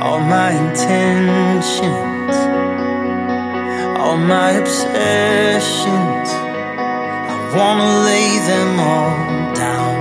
[0.02, 0.52] All my
[1.57, 1.57] all
[4.28, 6.28] my obsessions,
[7.32, 9.16] I wanna lay them all
[9.64, 9.96] down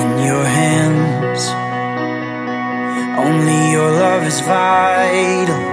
[0.00, 1.42] in your hands.
[3.24, 5.64] Only your love is vital,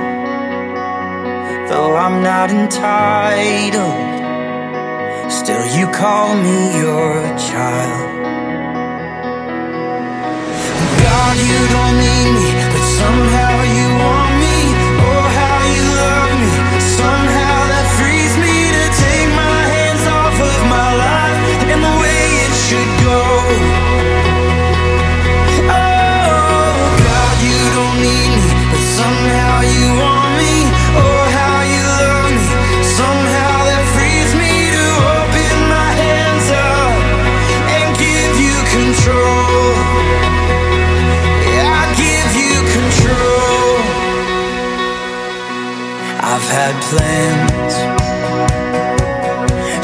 [1.68, 4.00] though I'm not entitled.
[5.30, 7.12] Still, you call me your
[7.50, 8.12] child.
[11.04, 13.83] God, you don't need me, but somehow you
[46.36, 47.76] I've had plans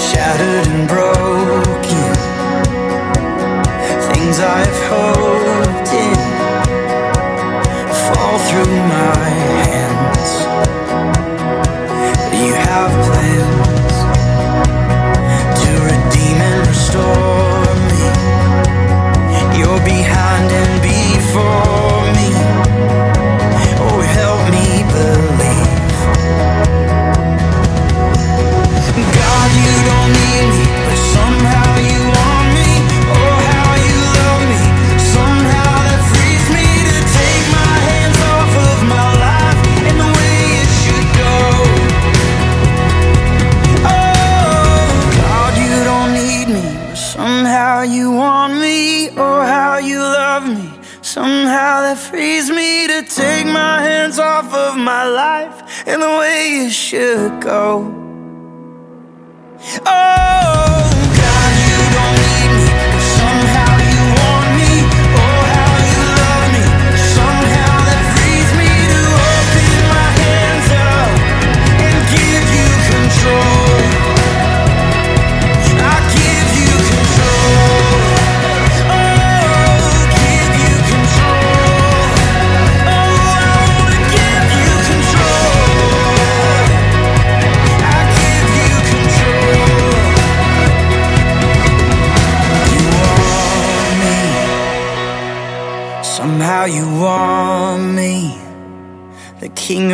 [0.02, 2.14] shattered and broken,
[4.12, 5.29] things I've hoped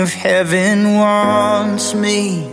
[0.06, 2.48] of Heaven wants me.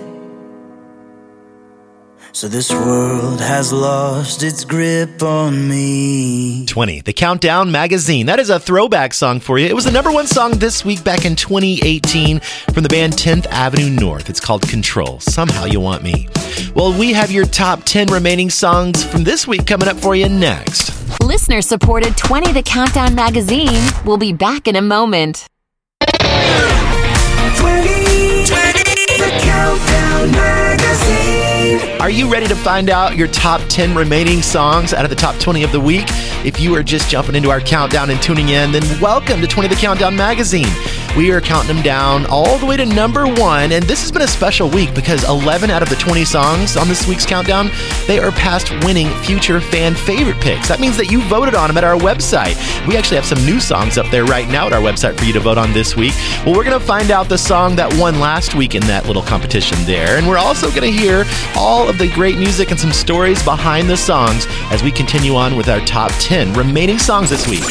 [2.32, 6.64] So this world has lost its grip on me.
[6.64, 8.24] 20, the Countdown Magazine.
[8.24, 9.66] That is a throwback song for you.
[9.66, 12.40] It was the number one song this week back in 2018
[12.72, 14.30] from the band 10th Avenue North.
[14.30, 15.20] It's called Control.
[15.20, 16.28] Somehow You Want Me.
[16.74, 20.30] Well, we have your top 10 remaining songs from this week coming up for you
[20.30, 20.90] next.
[21.20, 23.82] Listener supported 20 The Countdown Magazine.
[24.06, 25.46] We'll be back in a moment.
[27.50, 28.82] 20, 20,
[29.18, 31.51] the Countdown Magazine.
[31.62, 35.38] Are you ready to find out your top 10 remaining songs out of the top
[35.38, 36.06] 20 of the week?
[36.44, 39.68] If you are just jumping into our countdown and tuning in, then welcome to 20
[39.68, 40.66] The Countdown Magazine.
[41.16, 44.22] We are counting them down all the way to number one, and this has been
[44.22, 47.70] a special week because 11 out of the 20 songs on this week's countdown,
[48.06, 50.68] they are past winning future fan favorite picks.
[50.68, 52.56] That means that you voted on them at our website.
[52.88, 55.34] We actually have some new songs up there right now at our website for you
[55.34, 56.14] to vote on this week.
[56.46, 59.22] Well, we're going to find out the song that won last week in that little
[59.22, 61.24] competition there, and we're also going to hear
[61.56, 65.56] all of the great music and some stories behind the songs as we continue on
[65.56, 67.64] with our top 10 remaining songs this week.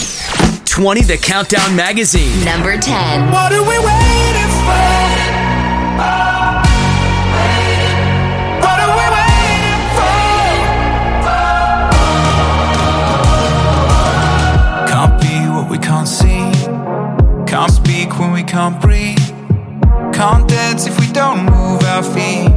[0.66, 2.46] 20 The Countdown Magazine.
[2.46, 3.32] Number 10.
[3.32, 5.42] What are we waiting for?
[8.64, 10.12] What are we waiting for?
[14.88, 16.52] Can't be what we can't see.
[17.48, 19.18] Can't speak when we can't breathe.
[20.14, 22.51] Can't dance if we don't move our feet.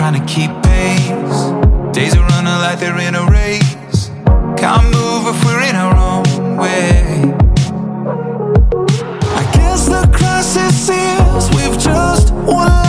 [0.00, 1.92] trying to keep pace.
[1.92, 4.08] Days are running like they're in a race.
[4.56, 7.34] Can't move if we're in our own way.
[9.36, 12.79] I guess the crisis is we've just won.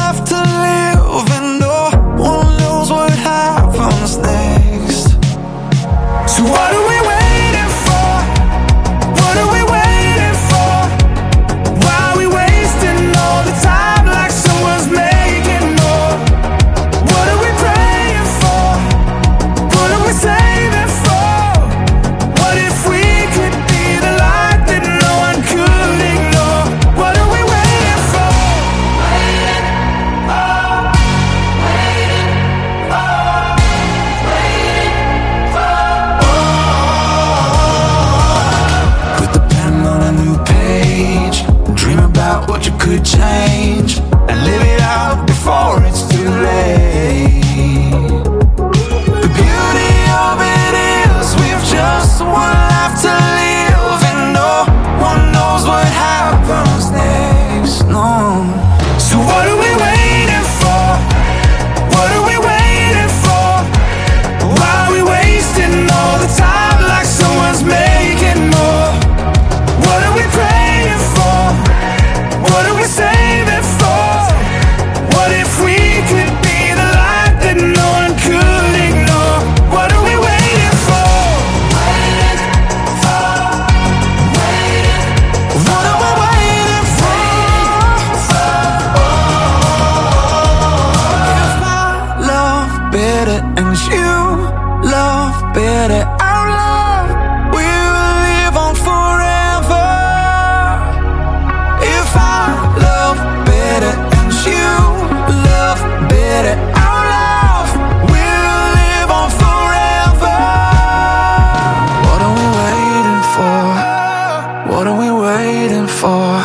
[114.71, 116.39] What are we waiting for?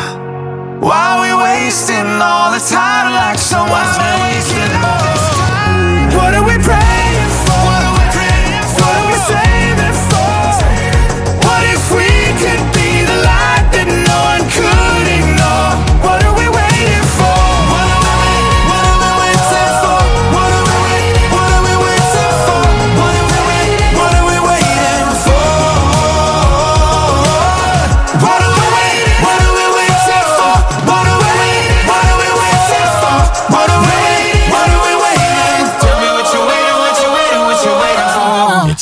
[0.85, 6.17] Why are we wasting all the time like someone's making more?
[6.19, 6.86] What are we praying?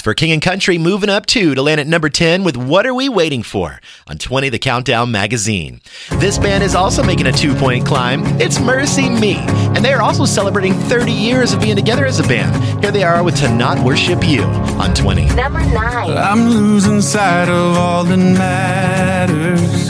[0.05, 2.93] for King and Country moving up two to land at number 10 with What Are
[2.93, 5.81] We Waiting For on 20 The Countdown magazine.
[6.19, 8.21] This band is also making a two point climb.
[8.39, 9.37] It's MercyMe,
[9.75, 12.83] and they are also celebrating 30 years of being together as a band.
[12.83, 15.25] Here they are with To Not Worship You on 20.
[15.33, 15.75] Number 9.
[16.15, 19.89] I'm losing sight of all that matters,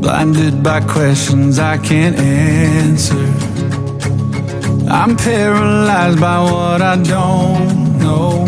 [0.00, 3.14] blinded by questions I can't answer.
[4.90, 8.47] I'm paralyzed by what I don't know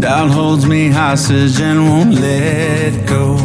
[0.00, 3.36] that holds me hostage and won't let go.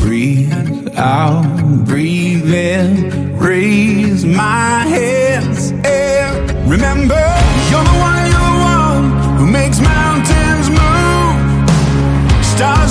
[0.00, 1.44] Breathe out,
[1.86, 7.22] breathe in, raise my hands and remember
[7.70, 12.44] you're the one, you're the one who makes mountains move.
[12.44, 12.89] Stars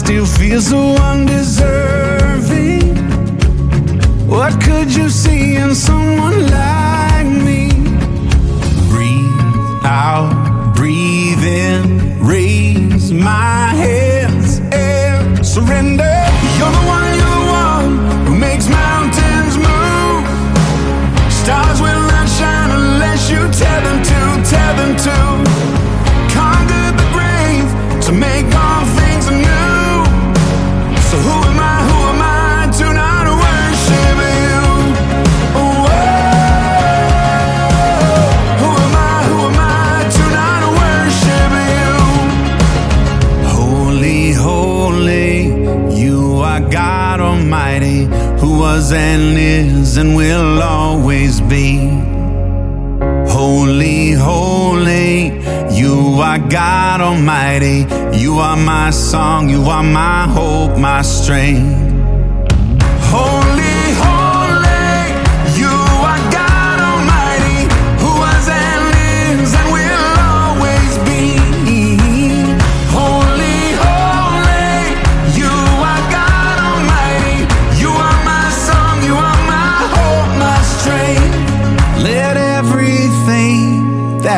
[0.00, 2.96] still feel so undeserving.
[4.26, 7.68] What could you see in someone like me?
[8.88, 16.09] Breathe out, breathe in, raise my hands and surrender.
[48.92, 51.78] and is and will always be.
[53.28, 55.26] Holy, holy,
[55.72, 57.86] you are God Almighty.
[58.18, 61.79] You are my song, you are my hope, my strength.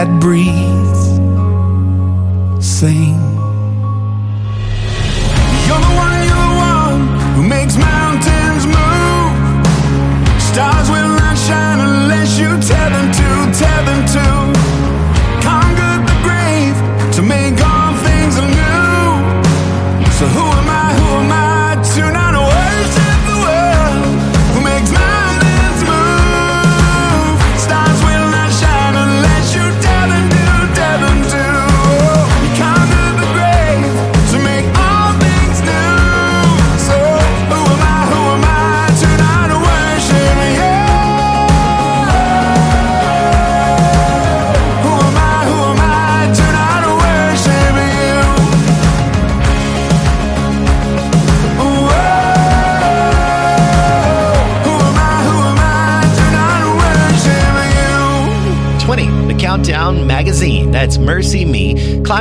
[0.02, 0.61] that breeze.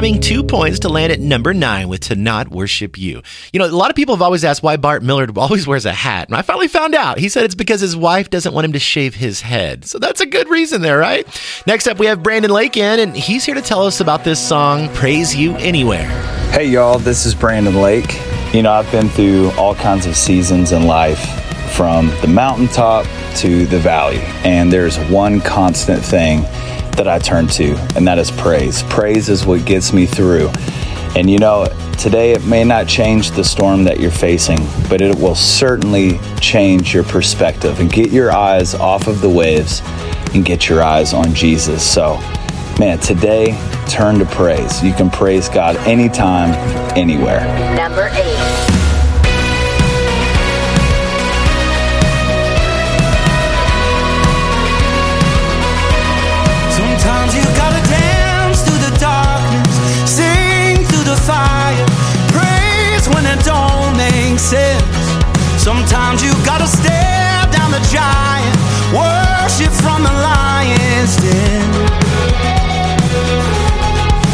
[0.02, 3.22] Climbing two points to land at number nine with To Not Worship You.
[3.54, 5.94] You know, a lot of people have always asked why Bart Millard always wears a
[5.94, 7.20] hat, and I finally found out.
[7.20, 9.86] He said it's because his wife doesn't want him to shave his head.
[9.86, 11.28] So that's a good reason there, right?
[11.68, 14.40] Next up, we have Brandon Lake in, and he's here to tell us about this
[14.40, 16.10] song, Praise You Anywhere.
[16.50, 18.20] Hey, y'all, this is Brandon Lake.
[18.56, 21.24] You know, I've been through all kinds of seasons in life,
[21.76, 26.44] from the mountaintop to the valley, and there's one constant thing
[27.04, 28.84] that I turn to, and that is praise.
[28.84, 30.50] Praise is what gets me through.
[31.16, 31.66] And you know,
[31.98, 36.94] today it may not change the storm that you're facing, but it will certainly change
[36.94, 39.82] your perspective and get your eyes off of the waves
[40.36, 41.82] and get your eyes on Jesus.
[41.84, 42.18] So,
[42.80, 43.58] man, today
[43.90, 44.84] turn to praise.
[44.84, 46.54] You can praise God anytime,
[46.96, 47.42] anywhere.
[47.76, 48.41] Number eight.
[64.52, 68.56] Sometimes you gotta stare down the giant,
[68.92, 71.72] worship from the lion's den.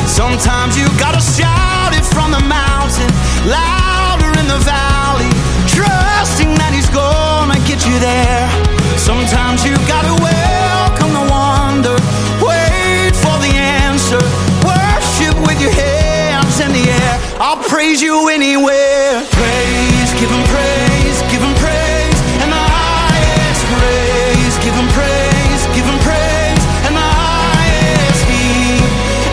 [0.08, 3.14] Sometimes you gotta shout it from the mountain,
[3.46, 5.30] louder in the valley,
[5.70, 8.50] trusting that he's gonna get you there.
[8.98, 11.94] Sometimes you gotta welcome the wonder,
[12.42, 14.18] wait for the answer,
[14.66, 17.20] worship with your hands in the air.
[17.40, 19.22] I'll praise you anywhere.
[19.30, 19.87] Praise,
[20.20, 26.00] give him praise, give him praise, and the highest praise, give him praise, give him
[26.02, 28.82] praise, and the highest he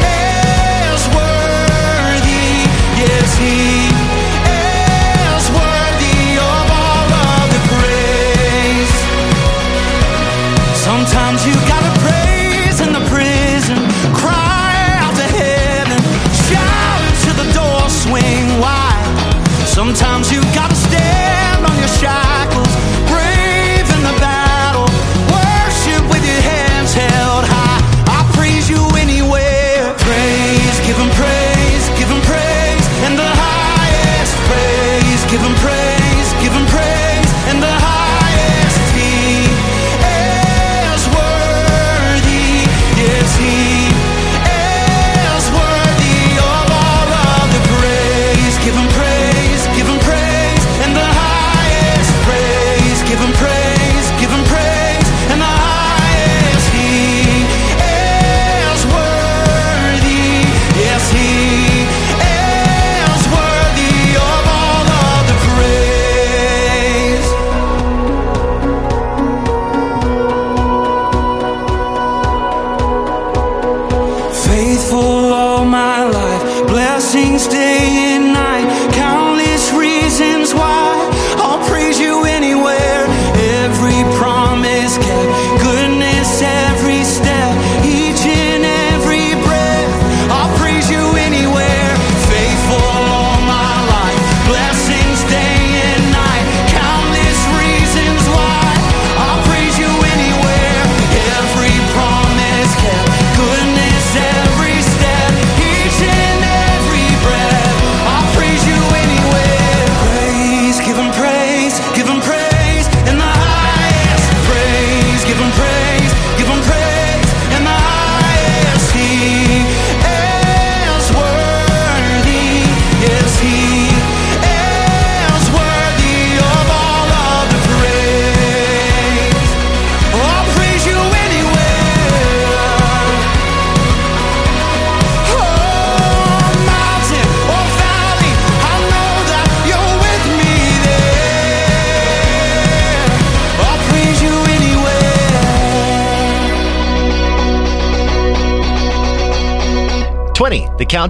[0.05, 2.69] is worthy.
[3.01, 3.89] Yes, he
[4.45, 8.93] is worthy of all of the praise.
[19.65, 20.44] Sometimes you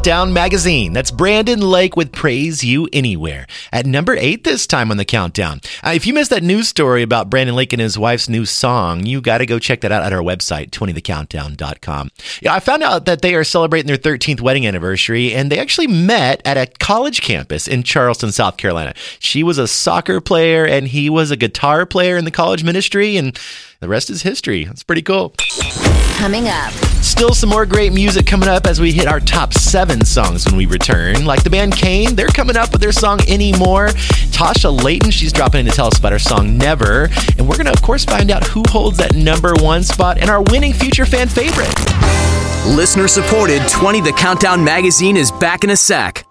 [0.04, 0.92] Countdown Magazine.
[0.92, 3.46] That's Brandon Lake with Praise You Anywhere.
[3.72, 5.62] At number eight this time on the countdown.
[5.82, 9.06] Uh, if you missed that news story about Brandon Lake and his wife's new song,
[9.06, 12.10] you got to go check that out at our website, 20thecountdown.com.
[12.42, 15.86] Yeah, I found out that they are celebrating their 13th wedding anniversary, and they actually
[15.86, 18.92] met at a college campus in Charleston, South Carolina.
[19.20, 23.16] She was a soccer player, and he was a guitar player in the college ministry,
[23.16, 23.40] and
[23.84, 24.64] the rest is history.
[24.64, 25.34] That's pretty cool.
[26.16, 26.72] Coming up.
[27.02, 30.56] Still some more great music coming up as we hit our top seven songs when
[30.56, 31.26] we return.
[31.26, 33.88] Like the band Cain, they're coming up with their song Anymore.
[34.32, 37.10] Tasha Layton, she's dropping in to tell us about her song Never.
[37.36, 40.30] And we're going to, of course, find out who holds that number one spot and
[40.30, 41.74] our winning future fan favorite.
[42.74, 46.24] Listener supported 20 The Countdown magazine is back in a sec.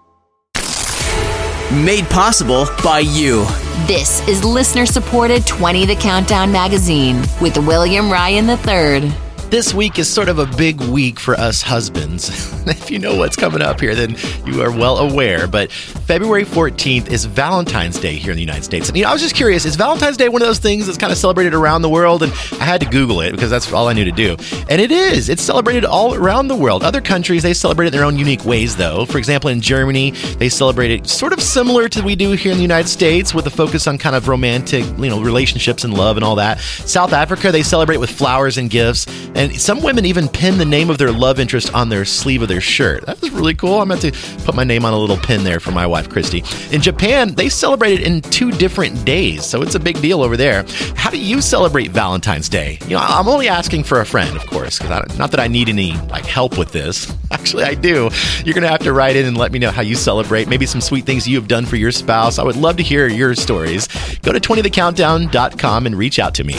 [1.70, 3.46] Made possible by you.
[3.82, 9.23] This is listener supported 20 The Countdown magazine with William Ryan III.
[9.54, 12.28] This week is sort of a big week for us husbands.
[12.66, 15.46] if you know what's coming up here, then you are well aware.
[15.46, 18.88] But February 14th is Valentine's Day here in the United States.
[18.88, 20.98] And you know, I was just curious, is Valentine's Day one of those things that's
[20.98, 22.24] kind of celebrated around the world?
[22.24, 24.36] And I had to Google it because that's all I knew to do.
[24.68, 25.28] And it is.
[25.28, 26.82] It's celebrated all around the world.
[26.82, 29.06] Other countries, they celebrate it in their own unique ways, though.
[29.06, 32.50] For example, in Germany, they celebrate it sort of similar to what we do here
[32.50, 35.94] in the United States with a focus on kind of romantic, you know, relationships and
[35.94, 36.58] love and all that.
[36.58, 39.06] South Africa, they celebrate with flowers and gifts.
[39.36, 42.48] And some women even pin the name of their love interest on their sleeve of
[42.48, 43.04] their shirt.
[43.06, 43.80] That was really cool.
[43.80, 44.12] I'm about to
[44.44, 46.42] put my name on a little pin there for my wife, Christy.
[46.70, 50.36] In Japan, they celebrate it in two different days, so it's a big deal over
[50.36, 50.64] there.
[50.94, 52.78] How do you celebrate Valentine's Day?
[52.82, 55.68] You know, I'm only asking for a friend, of course, because not that I need
[55.68, 57.12] any like help with this.
[57.30, 58.10] Actually, I do.
[58.44, 60.48] You're gonna have to write in and let me know how you celebrate.
[60.48, 62.38] Maybe some sweet things you have done for your spouse.
[62.38, 63.88] I would love to hear your stories.
[64.22, 66.54] Go to 20thecountdown.com and reach out to me.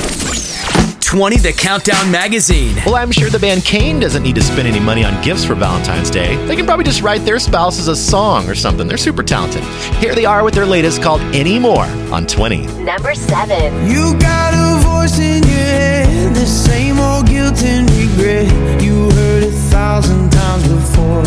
[1.05, 2.75] 20 The Countdown magazine.
[2.83, 5.53] Well, I'm sure the band Cain doesn't need to spend any money on gifts for
[5.53, 6.35] Valentine's Day.
[6.47, 8.87] They can probably just write their spouses a song or something.
[8.87, 9.63] They're super talented.
[10.01, 12.65] Here they are with their latest called Anymore on 20.
[12.83, 13.87] Number seven.
[13.87, 19.43] You got a voice in your head, the same old guilt and regret you heard
[19.43, 21.21] a thousand times before.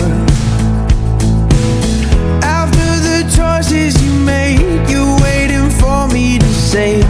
[2.42, 7.00] After the choices you made, you're waiting for me to say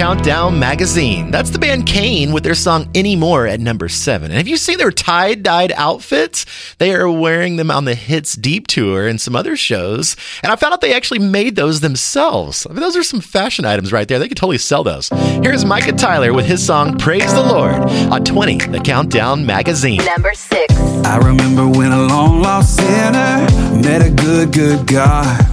[0.00, 1.30] Countdown Magazine.
[1.30, 4.30] That's the band Cain with their song Anymore at number seven.
[4.30, 6.46] And have you seen their tie dyed outfits?
[6.78, 10.16] They are wearing them on the Hits Deep Tour and some other shows.
[10.42, 12.66] And I found out they actually made those themselves.
[12.66, 14.18] I mean, those are some fashion items right there.
[14.18, 15.10] They could totally sell those.
[15.42, 20.02] Here's Micah Tyler with his song Praise the Lord on 20, The Countdown Magazine.
[20.06, 20.72] Number six.
[21.04, 23.46] I remember when a long lost sinner
[23.82, 25.49] met a good, good God.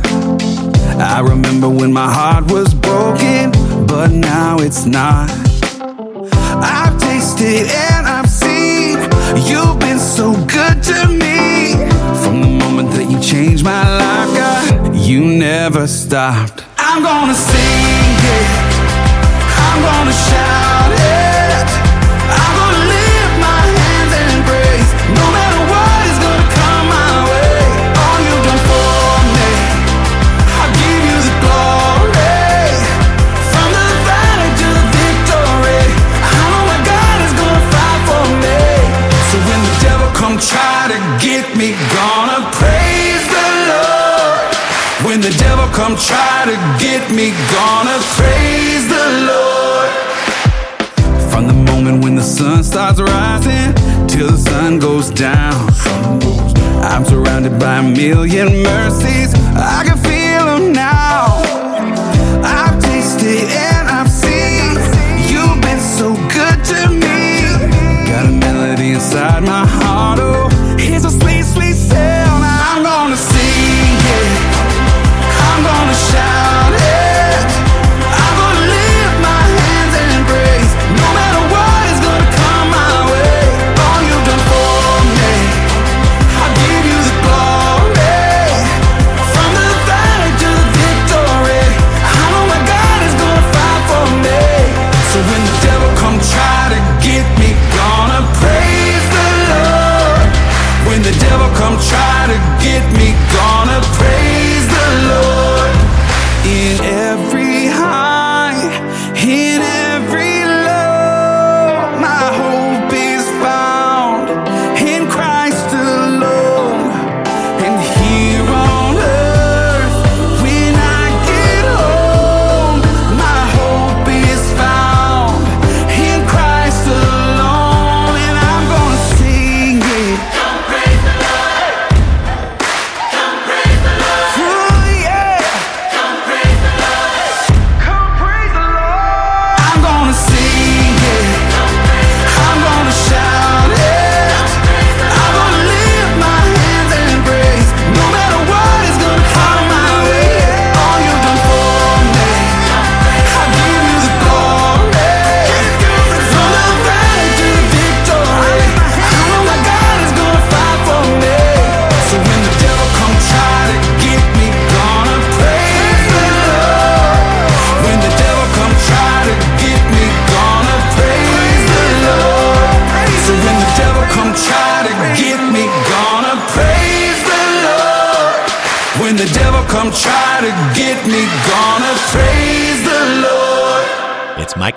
[0.99, 3.51] I remember when my heart was broken,
[3.85, 5.29] but now it's not.
[6.59, 8.97] I've tasted and I've seen
[9.47, 11.73] you've been so good to me.
[12.23, 16.63] From the moment that you changed my life, God, you never stopped.
[16.79, 18.49] I'm gonna sing it,
[19.55, 21.86] I'm gonna shout it.
[45.73, 49.91] Come try to get me, gonna praise the Lord.
[51.31, 53.73] From the moment when the sun starts rising
[54.07, 55.55] till the sun goes down.
[56.83, 59.33] I'm surrounded by a million mercies.
[59.55, 59.97] I can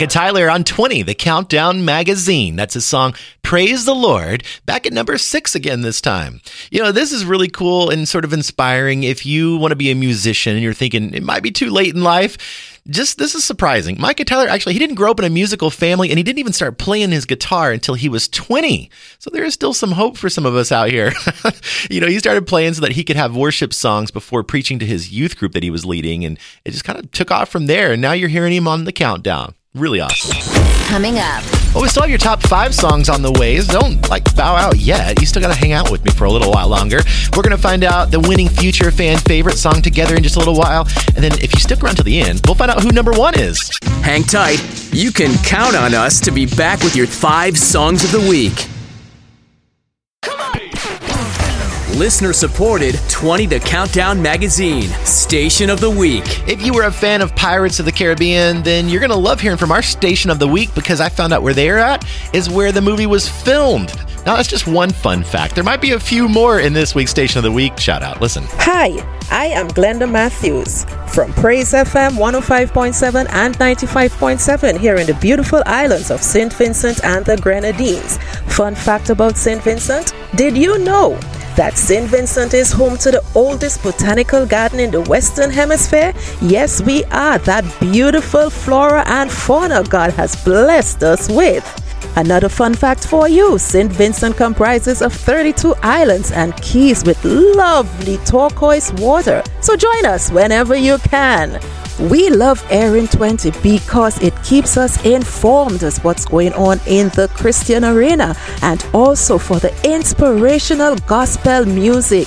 [0.01, 2.57] Micah Tyler on 20, the Countdown Magazine.
[2.57, 6.41] That's his song, Praise the Lord, back at number six again this time.
[6.71, 9.91] You know, this is really cool and sort of inspiring if you want to be
[9.91, 12.81] a musician and you're thinking it might be too late in life.
[12.89, 14.01] Just this is surprising.
[14.01, 16.55] Micah Tyler actually he didn't grow up in a musical family and he didn't even
[16.55, 18.91] start playing his guitar until he was 20.
[19.19, 21.13] So there is still some hope for some of us out here.
[21.91, 24.87] you know, he started playing so that he could have worship songs before preaching to
[24.87, 27.67] his youth group that he was leading and it just kind of took off from
[27.67, 29.55] there and now you're hearing him on the countdown.
[29.77, 30.37] Really awesome.
[30.89, 31.45] Coming up.
[31.73, 33.69] Well, we still have your top five songs on the ways.
[33.69, 35.21] Don't like bow out yet.
[35.21, 36.99] You still got to hang out with me for a little while longer.
[37.37, 40.41] We're going to find out the winning future fan favorite song together in just a
[40.41, 40.89] little while.
[41.15, 43.39] And then if you stick around to the end, we'll find out who number one
[43.39, 43.71] is.
[44.03, 44.59] Hang tight.
[44.93, 48.67] You can count on us to be back with your five songs of the week.
[51.97, 56.25] Listener supported 20 The Countdown Magazine, Station of the Week.
[56.49, 59.41] If you were a fan of Pirates of the Caribbean, then you're going to love
[59.41, 62.49] hearing from our Station of the Week because I found out where they're at is
[62.49, 63.93] where the movie was filmed.
[64.27, 65.55] Now, that's just one fun fact.
[65.55, 67.79] There might be a few more in this week's Station of the Week.
[67.79, 68.21] Shout out.
[68.21, 68.45] Listen.
[68.51, 68.99] Hi,
[69.31, 76.11] I am Glenda Matthews from Praise FM 105.7 and 95.7 here in the beautiful islands
[76.11, 76.53] of St.
[76.53, 78.19] Vincent and the Grenadines.
[78.49, 79.63] Fun fact about St.
[79.63, 81.19] Vincent did you know?
[81.57, 82.09] That St.
[82.09, 86.15] Vincent is home to the oldest botanical garden in the Western Hemisphere?
[86.41, 87.39] Yes, we are.
[87.39, 91.65] That beautiful flora and fauna God has blessed us with.
[92.17, 93.91] Another fun fact for you St.
[93.91, 99.43] Vincent comprises of 32 islands and cays with lovely turquoise water.
[99.61, 101.61] So join us whenever you can.
[102.09, 107.29] We love Aaron 20 because it keeps us informed as what's going on in the
[107.35, 112.27] Christian arena and also for the inspirational gospel music.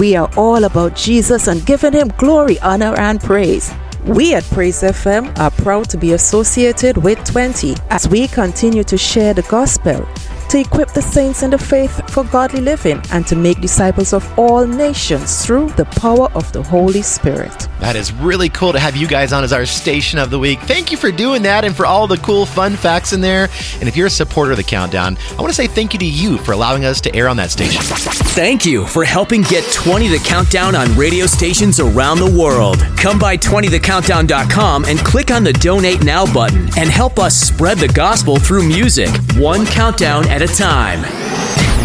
[0.00, 3.72] We are all about Jesus and giving him glory, honor, and praise.
[4.06, 8.98] We at Praise FM are proud to be associated with 20 as we continue to
[8.98, 10.04] share the gospel,
[10.52, 14.38] to equip the saints in the faith for godly living, and to make disciples of
[14.38, 17.68] all nations through the power of the Holy Spirit.
[17.80, 20.60] That is really cool to have you guys on as our station of the week.
[20.60, 23.48] Thank you for doing that and for all the cool fun facts in there.
[23.80, 26.04] And if you're a supporter of the countdown, I want to say thank you to
[26.04, 27.80] you for allowing us to air on that station.
[27.82, 32.78] Thank you for helping get 20 The Countdown on radio stations around the world.
[32.98, 37.88] Come by 20thecountdown.com and click on the Donate Now button and help us spread the
[37.88, 41.04] gospel through music, one countdown at a time.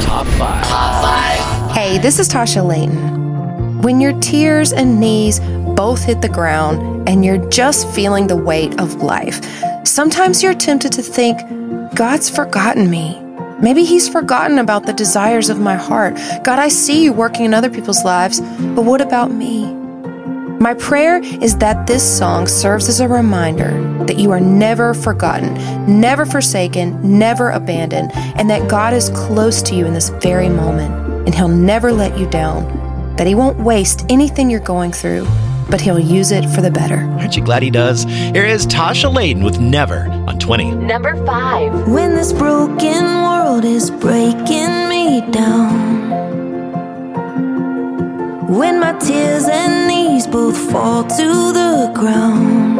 [0.01, 0.65] Top five.
[0.65, 1.71] Top five.
[1.75, 3.83] Hey, this is Tasha Layton.
[3.83, 5.39] When your tears and knees
[5.75, 9.45] both hit the ground and you're just feeling the weight of life,
[9.85, 11.39] sometimes you're tempted to think,
[11.93, 13.21] God's forgotten me.
[13.61, 16.15] Maybe He's forgotten about the desires of my heart.
[16.43, 19.76] God, I see you working in other people's lives, but what about me?
[20.59, 25.53] My prayer is that this song serves as a reminder that you are never forgotten,
[26.01, 30.91] never forsaken, never abandoned, and that God is close to you in this very moment,
[31.27, 35.27] and He'll never let you down, that He won't waste anything you're going through,
[35.69, 37.01] but He'll use it for the better.
[37.19, 38.05] Aren't you glad he does?
[38.05, 40.71] Here is Tasha Layton with Never on 20.
[40.71, 41.87] Number five.
[41.87, 45.86] When this broken world is breaking me down.
[48.49, 52.77] When my tears and knees both fall to the ground.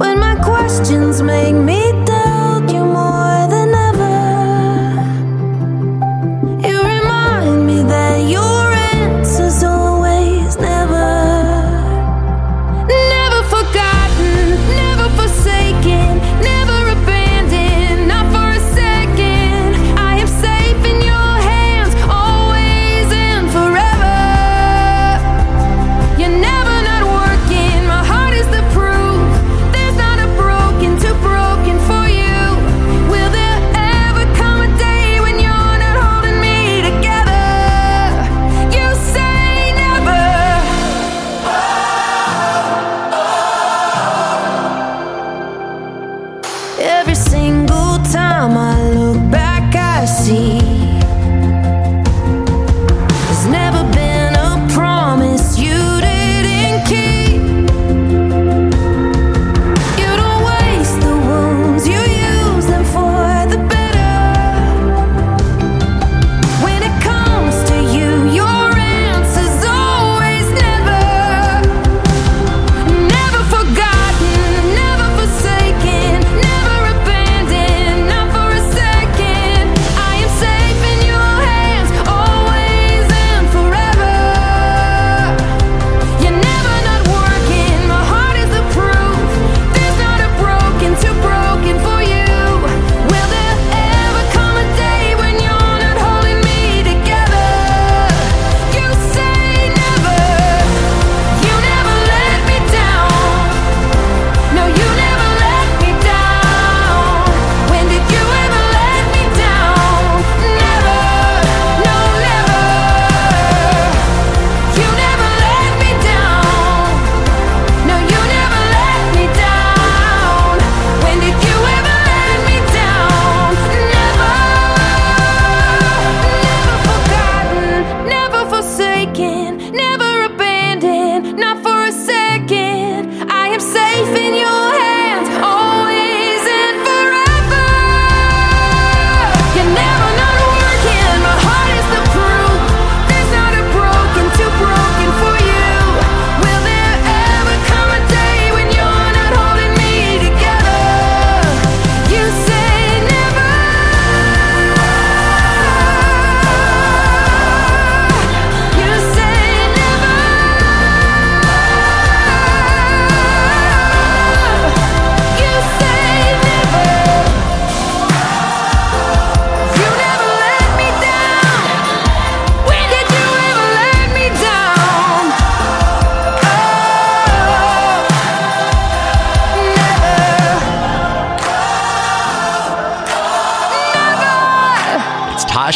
[0.00, 1.92] When my questions make me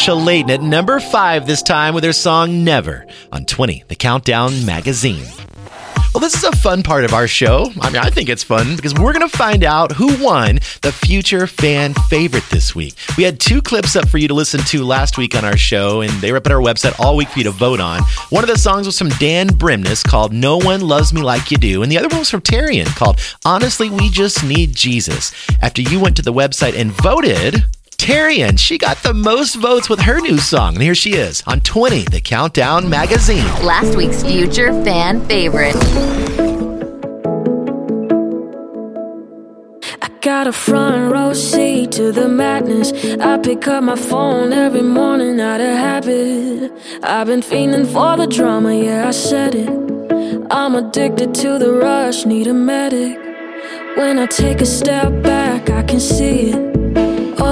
[0.05, 4.65] It's Layton at number five this time with her song Never on 20, the Countdown
[4.65, 5.23] Magazine.
[6.13, 7.71] Well, this is a fun part of our show.
[7.79, 10.91] I mean, I think it's fun because we're going to find out who won the
[10.91, 12.95] future fan favorite this week.
[13.17, 16.01] We had two clips up for you to listen to last week on our show,
[16.01, 18.01] and they were up at our website all week for you to vote on.
[18.29, 21.55] One of the songs was from Dan Bremnes called No One Loves Me Like You
[21.55, 25.33] Do, and the other one was from Terian called Honestly, We Just Need Jesus.
[25.61, 27.63] After you went to the website and voted,
[27.95, 30.75] Terian, she got the most votes with her new song.
[30.75, 33.45] And here she is on 20, the Countdown Magazine.
[33.63, 35.75] Last week's future fan favorite.
[40.01, 42.93] I Got a front row seat to the madness.
[43.19, 46.71] I pick up my phone every morning out of habit.
[47.03, 49.69] I've been fiending for the drama, yeah, I said it.
[50.49, 53.17] I'm addicted to the rush, need a medic.
[53.97, 56.72] When I take a step back, I can see it.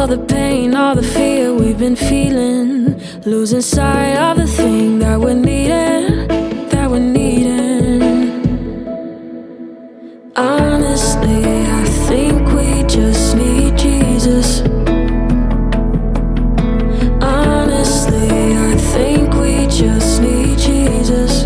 [0.02, 3.00] All the pain, all the fear we've been feeling.
[3.24, 6.28] Losing sight of the thing that we're needing,
[6.70, 8.02] that we're needing.
[10.36, 11.44] Honestly,
[11.82, 14.62] I think we just need Jesus.
[17.22, 21.44] Honestly, I think we just need Jesus.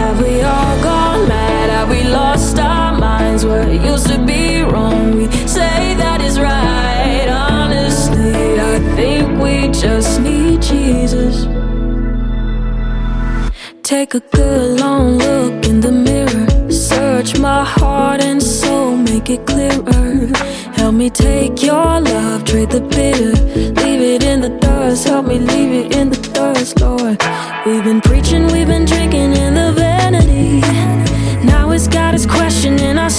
[0.00, 1.70] Have we all gone mad?
[1.70, 3.44] Have we lost our minds?
[3.44, 5.43] It used to be wrong, we
[13.84, 16.70] Take a good long look in the mirror.
[16.70, 20.32] Search my heart and soul, make it clearer.
[20.72, 23.32] Help me take your love, trade the bitter.
[23.82, 27.20] Leave it in the dust, help me leave it in the dust, Lord.
[27.66, 30.60] We've been preaching, we've been drinking in the vanity.
[31.44, 33.10] Now it's got us questioning our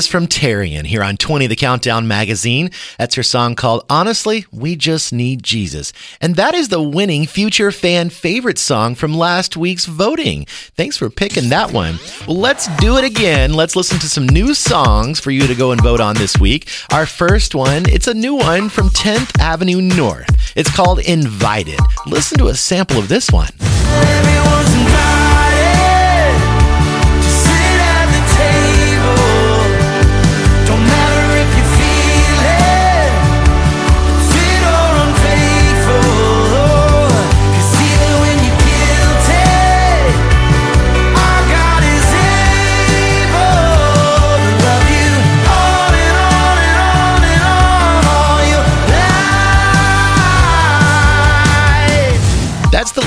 [0.00, 2.70] Latest from Terian here on 20 The Countdown magazine.
[2.98, 5.92] That's her song called Honestly, We Just Need Jesus.
[6.22, 10.46] And that is the winning future fan favorite song from last week's voting.
[10.74, 11.98] Thanks for picking that one.
[12.26, 13.52] Well, let's do it again.
[13.52, 16.70] Let's listen to some new songs for you to go and vote on this week.
[16.90, 20.56] Our first one, it's a new one from 10th Avenue North.
[20.56, 21.78] It's called Invited.
[22.06, 23.50] Listen to a sample of this one.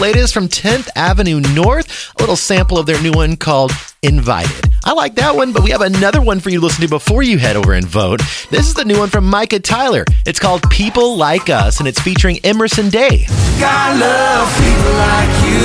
[0.04, 2.12] Latest from 10th Avenue North.
[2.18, 3.72] A little sample of their new one called
[4.02, 4.70] Invited.
[4.84, 7.24] I like that one, but we have another one for you to listen to before
[7.24, 8.20] you head over and vote.
[8.52, 10.04] This is the new one from Micah Tyler.
[10.26, 13.28] It's called People Like Us, and it's featuring Emerson Day.
[13.64, 15.64] God loves people like you,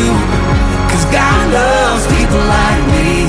[0.87, 3.27] cause God loves people like me.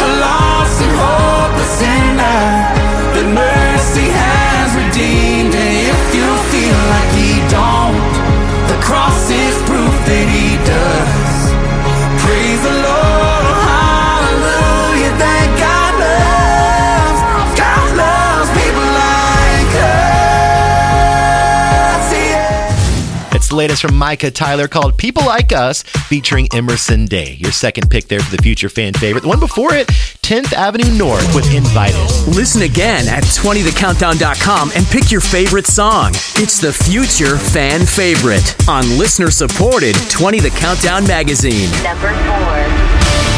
[0.00, 2.72] A lost and hopeless sinner
[3.20, 5.52] that mercy has redeemed.
[5.52, 8.00] And if you feel like He don't,
[8.72, 9.41] the cross is
[23.52, 27.34] the latest from Micah Tyler called People Like Us, featuring Emerson Day.
[27.38, 29.22] Your second pick there for the future fan favorite.
[29.22, 29.88] The one before it,
[30.22, 32.00] 10th Avenue North with Invited.
[32.34, 36.12] Listen again at 20thecountdown.com and pick your favorite song.
[36.36, 41.70] It's the future fan favorite on listener supported 20 The Countdown magazine.
[41.82, 43.31] Number four.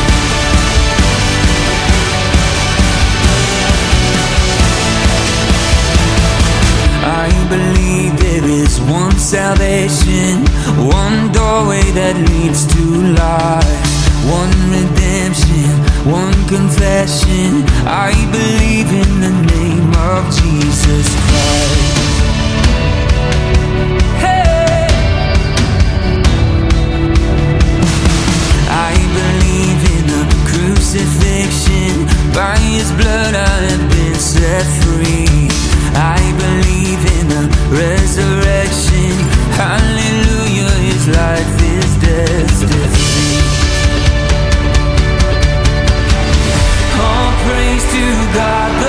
[8.44, 10.44] One salvation,
[10.84, 12.82] one doorway that leads to
[13.16, 13.80] life,
[14.28, 15.72] one redemption,
[16.04, 17.64] one confession.
[17.88, 21.96] I believe in the name of Jesus Christ.
[24.20, 24.92] Hey!
[28.68, 32.04] I believe in the crucifixion.
[32.34, 35.73] By his blood I have been set free.
[35.94, 39.14] I believe in the resurrection.
[39.54, 43.42] Hallelujah, his life is destiny.
[46.98, 48.04] All praise to
[48.34, 48.83] God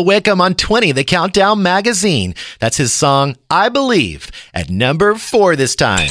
[0.00, 2.34] Phil Wickham on 20, the Countdown Magazine.
[2.58, 6.08] That's his song, I Believe, at number four this time.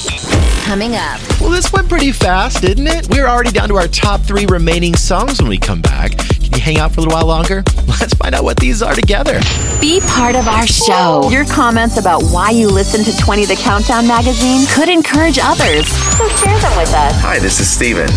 [0.63, 1.19] Coming up.
[1.41, 3.07] Well, this went pretty fast, didn't it?
[3.09, 6.11] We're already down to our top three remaining songs when we come back.
[6.59, 7.63] Can you hang out for a little while longer?
[7.87, 9.39] Let's find out what these are together.
[9.79, 11.29] Be part of our show.
[11.31, 15.87] Your comments about why you listen to 20 The Countdown magazine could encourage others.
[15.87, 17.15] So share them with us.
[17.23, 18.09] Hi, this is Steven.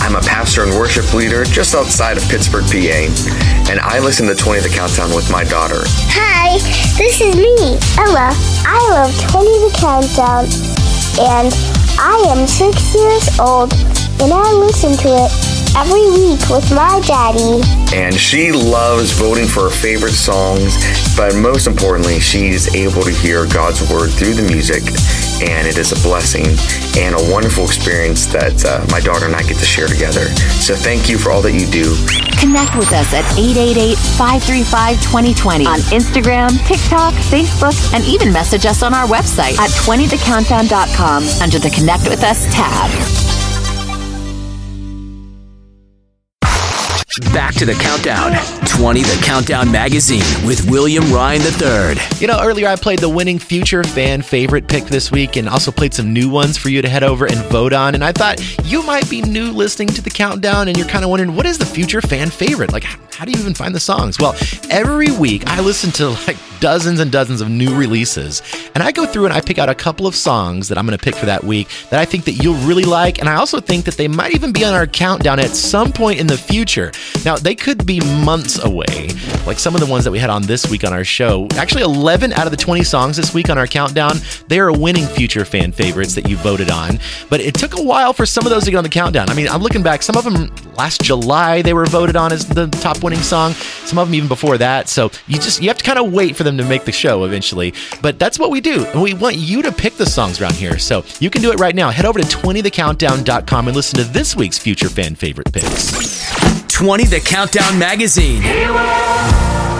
[0.00, 3.04] I'm a pastor and worship leader just outside of Pittsburgh, PA,
[3.68, 5.84] and I listen to 20 The Countdown with my daughter.
[6.16, 6.56] Hi,
[6.96, 8.32] this is me, Ella.
[8.64, 10.48] I love 20 the Countdown,
[11.20, 11.52] and
[12.00, 13.74] I am six years old,
[14.24, 17.60] and I listen to it every week with my daddy.
[17.94, 20.76] And she loves voting for her favorite songs,
[21.16, 24.82] but most importantly, she's able to hear God's word through the music,
[25.42, 26.46] and it is a blessing
[26.98, 30.28] and a wonderful experience that uh, my daughter and I get to share together.
[30.60, 31.94] So thank you for all that you do.
[32.38, 39.06] Connect with us at 888-535-2020 on Instagram, TikTok, Facebook, and even message us on our
[39.06, 43.49] website at 20thecountdown.com under the Connect with Us tab.
[47.18, 48.36] Back to the countdown
[48.68, 52.00] 20 The Countdown Magazine with William Ryan III.
[52.20, 55.72] You know, earlier I played the winning future fan favorite pick this week and also
[55.72, 57.96] played some new ones for you to head over and vote on.
[57.96, 61.10] And I thought you might be new listening to the countdown and you're kind of
[61.10, 62.72] wondering what is the future fan favorite?
[62.72, 64.18] Like, how do you even find the songs?
[64.20, 64.36] Well,
[64.70, 68.40] every week I listen to like dozens and dozens of new releases
[68.74, 70.96] and I go through and I pick out a couple of songs that I'm going
[70.96, 73.18] to pick for that week that I think that you'll really like.
[73.18, 76.20] And I also think that they might even be on our countdown at some point
[76.20, 76.92] in the future.
[77.24, 79.08] Now, they could be months away,
[79.46, 81.46] like some of the ones that we had on this week on our show.
[81.52, 84.12] Actually, 11 out of the 20 songs this week on our countdown,
[84.48, 86.98] they are winning future fan favorites that you voted on.
[87.28, 89.30] But it took a while for some of those to get on the countdown.
[89.30, 92.46] I mean, I'm looking back, some of them last July they were voted on as
[92.46, 94.88] the top winning song, some of them even before that.
[94.88, 97.24] So you just you have to kind of wait for them to make the show
[97.24, 97.74] eventually.
[98.00, 98.86] But that's what we do.
[98.86, 100.78] And we want you to pick the songs around here.
[100.78, 101.90] So you can do it right now.
[101.90, 106.59] Head over to 20thecountdown.com and listen to this week's future fan favorite picks.
[106.80, 108.42] 20 The Countdown Magazine.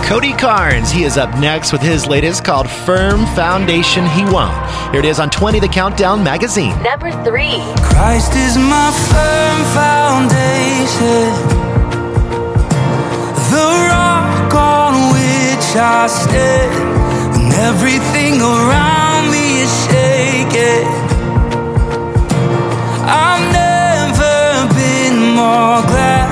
[0.05, 4.53] Cody Carnes, he is up next with his latest called Firm Foundation He Won't.
[4.91, 6.79] Here it is on 20 The Countdown Magazine.
[6.83, 7.57] Number three.
[7.81, 11.33] Christ is my firm foundation,
[13.49, 20.85] the rock on which I stand, when everything around me is shaking.
[23.09, 26.30] I've never been more glad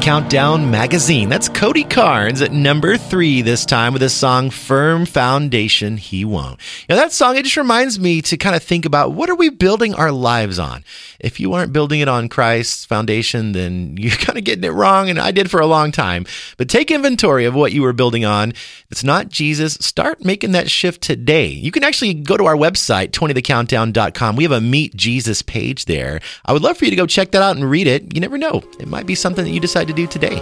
[0.00, 1.28] Countdown Magazine.
[1.28, 6.58] That's Cody Carnes at number three this time with his song Firm Foundation He Won't.
[6.88, 9.50] Now, that song, it just reminds me to kind of think about what are we
[9.50, 10.84] building our lives on?
[11.20, 15.10] If you aren't building it on Christ's foundation, then you're kind of getting it wrong,
[15.10, 16.24] and I did for a long time.
[16.56, 18.54] But take inventory of what you were building on.
[18.90, 19.74] It's not Jesus.
[19.74, 21.48] Start making that shift today.
[21.48, 24.36] You can actually go to our website, 20thecountdown.com.
[24.36, 26.20] We have a Meet Jesus page there.
[26.46, 28.14] I would love for you to go check that out and read it.
[28.14, 28.62] You never know.
[28.78, 30.38] It might be something that you decide to do today.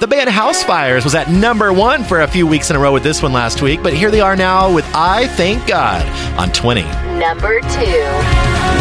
[0.00, 3.02] The band Housefires was at number one for a few weeks in a row with
[3.02, 6.04] this one last week, but here they are now with I Thank God
[6.38, 6.82] on 20.
[7.18, 8.02] Number two.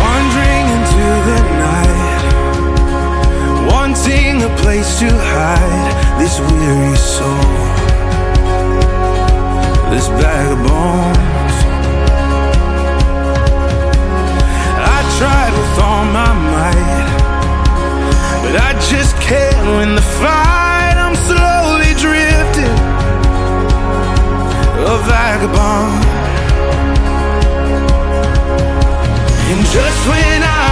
[0.02, 2.22] Wandering into the night,
[3.70, 7.54] wanting a place to hide this weary soul,
[9.92, 11.58] this bag of bones.
[14.82, 17.19] I tried with all my might,
[18.52, 20.96] but I just can't win the fight.
[20.98, 22.78] I'm slowly drifting,
[24.90, 26.02] a vagabond.
[29.52, 30.69] And just when I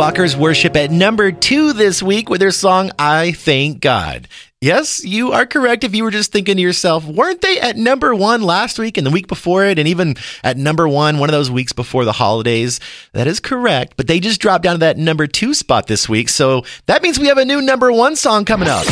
[0.00, 4.28] Jaywalkers Worship at number two this week with their song I Thank God.
[4.58, 8.14] Yes, you are correct if you were just thinking to yourself, weren't they at number
[8.14, 11.34] one last week and the week before it, and even at number one one of
[11.34, 12.80] those weeks before the holidays?
[13.12, 16.30] That is correct, but they just dropped down to that number two spot this week,
[16.30, 18.86] so that means we have a new number one song coming up.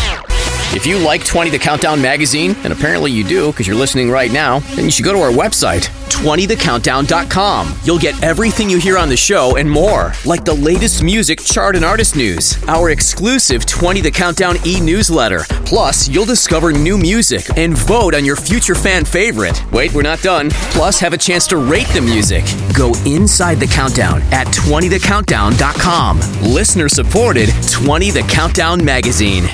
[0.74, 4.30] If you like 20 The Countdown magazine, and apparently you do because you're listening right
[4.30, 7.74] now, then you should go to our website, 20thecountdown.com.
[7.84, 11.74] You'll get everything you hear on the show and more, like the latest music, chart,
[11.74, 15.40] and artist news, our exclusive 20 The Countdown e newsletter.
[15.64, 19.60] Plus, you'll discover new music and vote on your future fan favorite.
[19.72, 20.50] Wait, we're not done.
[20.72, 22.44] Plus, have a chance to rate the music.
[22.74, 26.20] Go inside the countdown at 20thecountdown.com.
[26.42, 29.48] Listener supported 20 The Countdown magazine.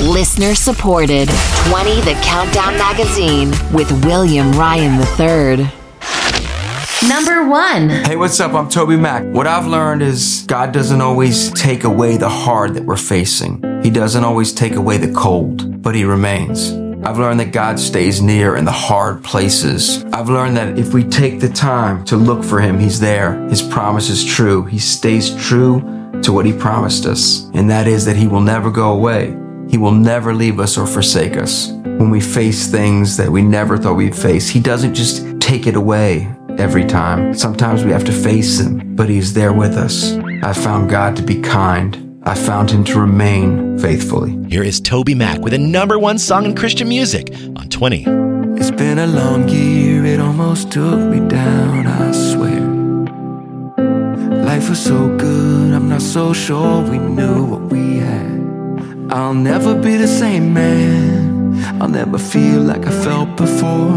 [0.00, 1.28] Listener supported
[1.66, 5.68] 20 The Countdown Magazine with William Ryan III.
[7.08, 7.88] Number one.
[7.88, 8.54] Hey, what's up?
[8.54, 9.32] I'm TobyMac.
[9.32, 13.82] What I've learned is God doesn't always take away the hard that we're facing.
[13.82, 16.70] He doesn't always take away the cold, but He remains.
[17.04, 20.04] I've learned that God stays near in the hard places.
[20.12, 23.34] I've learned that if we take the time to look for Him, He's there.
[23.48, 24.62] His promise is true.
[24.62, 25.80] He stays true
[26.22, 29.36] to what He promised us, and that is that He will never go away.
[29.68, 31.70] He will never leave us or forsake us.
[31.70, 35.76] When we face things that we never thought we'd face, He doesn't just take it
[35.76, 37.34] away every time.
[37.34, 40.12] Sometimes we have to face Him, but He's there with us.
[40.42, 42.20] I found God to be kind.
[42.24, 44.38] I found Him to remain faithfully.
[44.48, 48.04] Here is TobyMac with a number one song in Christian music on 20.
[48.58, 52.60] It's been a long year, it almost took me down, I swear.
[54.44, 58.37] Life was so good, I'm not so sure we knew what we had.
[59.10, 63.96] I'll never be the same man, I'll never feel like I felt before.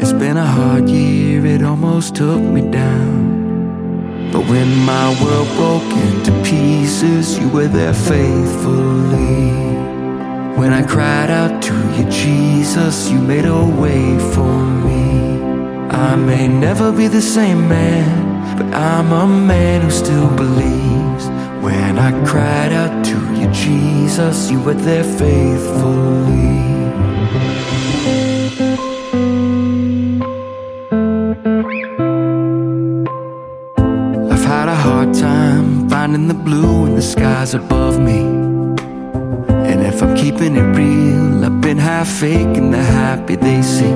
[0.00, 4.30] It's been a hard year, it almost took me down.
[4.32, 9.50] But when my world broke into pieces, you were there faithfully.
[10.56, 14.56] When I cried out to you, Jesus, you made a way for
[14.86, 15.42] me.
[15.90, 21.05] I may never be the same man, but I'm a man who still believes.
[21.66, 26.60] When I cried out to you, Jesus, you were there faithfully.
[34.32, 38.20] I've had a hard time finding the blue in the skies above me.
[39.70, 43.92] And if I'm keeping it real, I've been half faking the happy they see.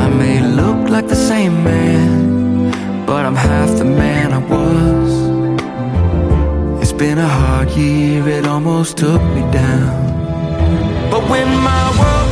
[0.00, 4.23] I may look like the same man, but I'm half the man
[7.08, 9.92] been a hard year, it almost took me down.
[11.10, 12.23] But when my world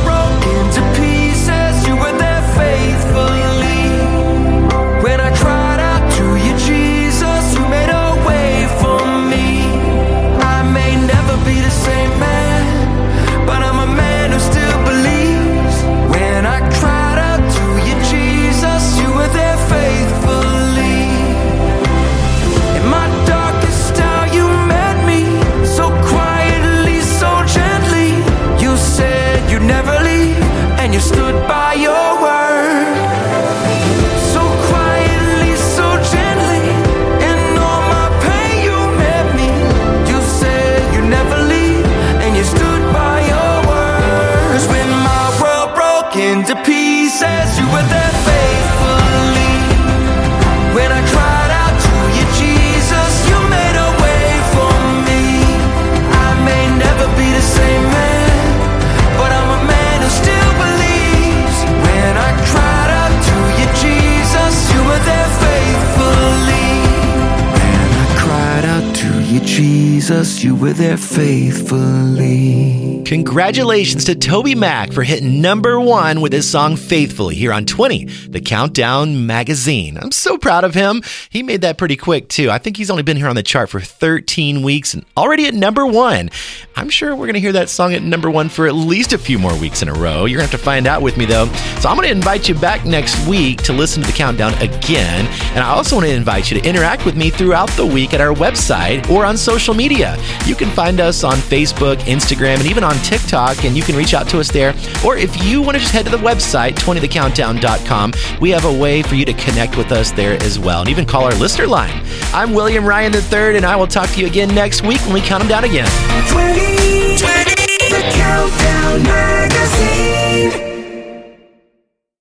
[70.13, 73.02] You were there faithfully.
[73.13, 78.41] Congratulations to TobyMac for hitting number one with his song Faithfully here on 20, the
[78.41, 79.99] Countdown magazine.
[79.99, 81.03] I'm so proud of him.
[81.29, 82.49] He made that pretty quick, too.
[82.49, 85.53] I think he's only been here on the chart for 13 weeks and already at
[85.53, 86.31] number one.
[86.75, 89.19] I'm sure we're going to hear that song at number one for at least a
[89.19, 90.25] few more weeks in a row.
[90.25, 91.45] You're going to have to find out with me, though.
[91.81, 95.27] So I'm going to invite you back next week to listen to the countdown again.
[95.53, 98.21] And I also want to invite you to interact with me throughout the week at
[98.21, 100.17] our website or on social media.
[100.47, 104.13] You can find us on Facebook, Instagram, and even on TikTok, and you can reach
[104.13, 104.73] out to us there.
[105.05, 109.01] Or if you want to just head to the website, 20thecountdown.com, we have a way
[109.01, 112.03] for you to connect with us there as well, and even call our listener line.
[112.33, 115.21] I'm William Ryan III, and I will talk to you again next week when we
[115.21, 115.87] count them down again.
[116.29, 117.53] 20, 20,
[117.89, 120.72] the Countdown Magazine.